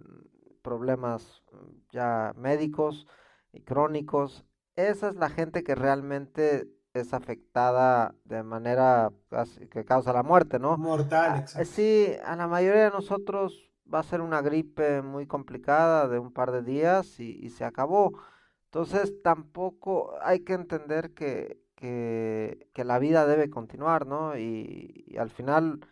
[0.64, 1.44] problemas
[1.92, 3.06] ya médicos
[3.52, 4.44] y crónicos.
[4.76, 9.12] Esa es la gente que realmente es afectada de manera
[9.70, 10.80] que causa la muerte, ¿no?
[10.80, 11.70] Mortal, ah, exacto.
[11.72, 16.32] Sí, a la mayoría de nosotros va a ser una gripe muy complicada de un
[16.32, 18.14] par de días y, se acabó.
[18.66, 24.38] Entonces tampoco hay que entender que, que, que la vida debe continuar, ¿no?
[24.38, 25.86] Y, y, al final,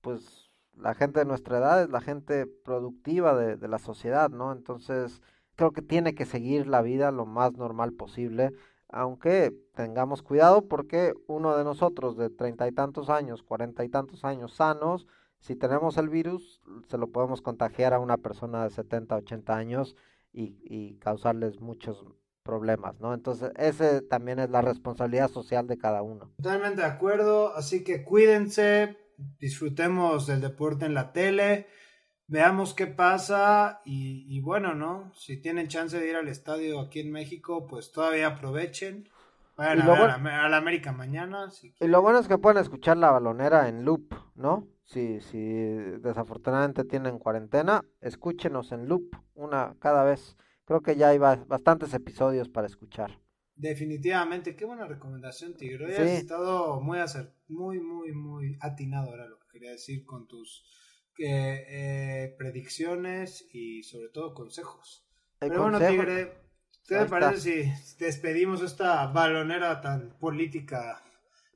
[0.00, 4.52] pues la gente de nuestra edad es la gente productiva de, de la sociedad, ¿no?
[4.52, 5.20] Entonces
[5.56, 8.52] creo que tiene que seguir la vida lo más normal posible,
[8.88, 14.24] aunque tengamos cuidado porque uno de nosotros de treinta y tantos años, cuarenta y tantos
[14.24, 15.06] años sanos,
[15.42, 19.96] si tenemos el virus, se lo podemos contagiar a una persona de 70, 80 años
[20.32, 22.06] y, y causarles muchos
[22.44, 23.12] problemas, ¿no?
[23.12, 26.30] Entonces, ese también es la responsabilidad social de cada uno.
[26.36, 28.96] Totalmente de acuerdo, así que cuídense,
[29.40, 31.66] disfrutemos del deporte en la tele,
[32.28, 35.12] veamos qué pasa y, y, bueno, ¿no?
[35.14, 39.08] Si tienen chance de ir al estadio aquí en México, pues todavía aprovechen.
[39.56, 41.50] Vayan a, bueno, a, la, a, la, América mañana.
[41.50, 44.68] Si y lo bueno es que pueden escuchar la balonera en loop, ¿no?
[44.84, 50.36] Si, si desafortunadamente tienen cuarentena, escúchenos en loop una cada vez.
[50.64, 53.18] Creo que ya hay bastantes episodios para escuchar.
[53.54, 55.86] Definitivamente, qué buena recomendación, Tigre.
[55.86, 56.02] Hoy sí.
[56.02, 56.98] has estado muy,
[57.48, 60.64] muy, muy, muy atinado, era lo que quería decir, con tus
[61.18, 65.06] eh, eh, predicciones y sobre todo consejos.
[65.40, 66.32] El Pero consejo, bueno, Tigre,
[66.88, 71.02] ¿qué te parece si despedimos esta balonera tan política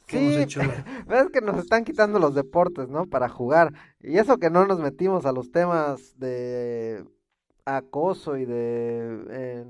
[0.07, 0.61] sí, hemos hecho?
[1.07, 3.07] ves que nos están quitando los deportes, ¿no?
[3.07, 3.73] Para jugar.
[4.01, 7.05] Y eso que no nos metimos a los temas de
[7.65, 9.65] acoso y de eh,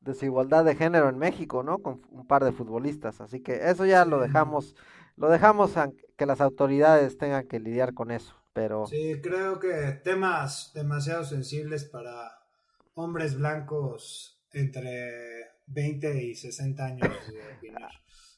[0.00, 1.78] desigualdad de género en México, ¿no?
[1.78, 3.20] Con un par de futbolistas.
[3.20, 4.76] Así que eso ya lo dejamos,
[5.16, 8.34] lo dejamos a que las autoridades tengan que lidiar con eso.
[8.52, 8.86] Pero...
[8.86, 12.38] Sí, creo que temas demasiado sensibles para
[12.94, 17.90] hombres blancos entre 20 y 60 años de opinar.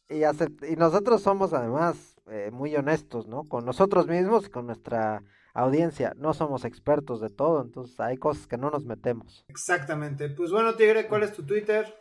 [0.09, 0.23] Y,
[0.67, 3.45] y nosotros somos además eh, muy honestos, ¿no?
[3.45, 5.23] Con nosotros mismos y con nuestra
[5.55, 6.15] audiencia.
[6.17, 9.45] No somos expertos de todo, entonces hay cosas que no nos metemos.
[9.49, 10.29] Exactamente.
[10.31, 11.95] Pues bueno, Tigre, ¿cuál es tu Twitter?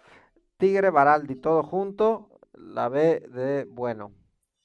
[0.57, 4.11] Tigre Baraldi, todo junto, la B de bueno.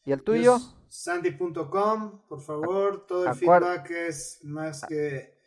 [0.04, 0.58] ¿Y el tuyo?
[0.88, 5.38] Sandy.com, por favor, todo el Acuer feedback es más que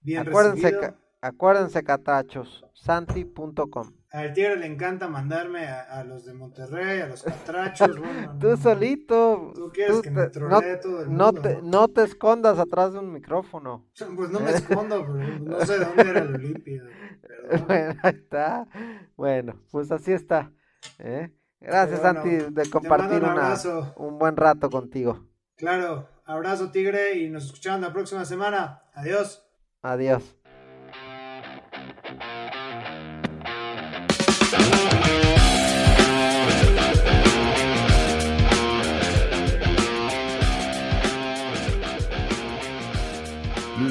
[0.00, 0.94] bien acuérdense recibido.
[1.22, 3.99] Acuérdense, catachos, santi.com.
[4.12, 7.96] Al tigre le encanta mandarme a, a, los de Monterrey, a los catrachos.
[8.00, 9.52] Bueno, tú solito.
[9.54, 11.42] Tú quieres tú que me trolee no, todo el no mundo.
[11.42, 13.86] Te, no te escondas atrás de un micrófono.
[14.16, 16.82] Pues no me escondo, pero no sé de dónde era el Olimpia.
[17.66, 18.66] Bueno, ahí está.
[19.16, 20.52] Bueno, pues así está.
[20.98, 21.30] ¿eh?
[21.60, 23.54] Gracias, bueno, Santi, de compartir un, una,
[23.96, 25.26] un buen rato contigo.
[25.56, 28.82] Claro, abrazo Tigre y nos escuchamos la próxima semana.
[28.94, 29.44] Adiós.
[29.82, 30.36] Adiós.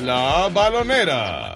[0.10, 1.49] La balonera.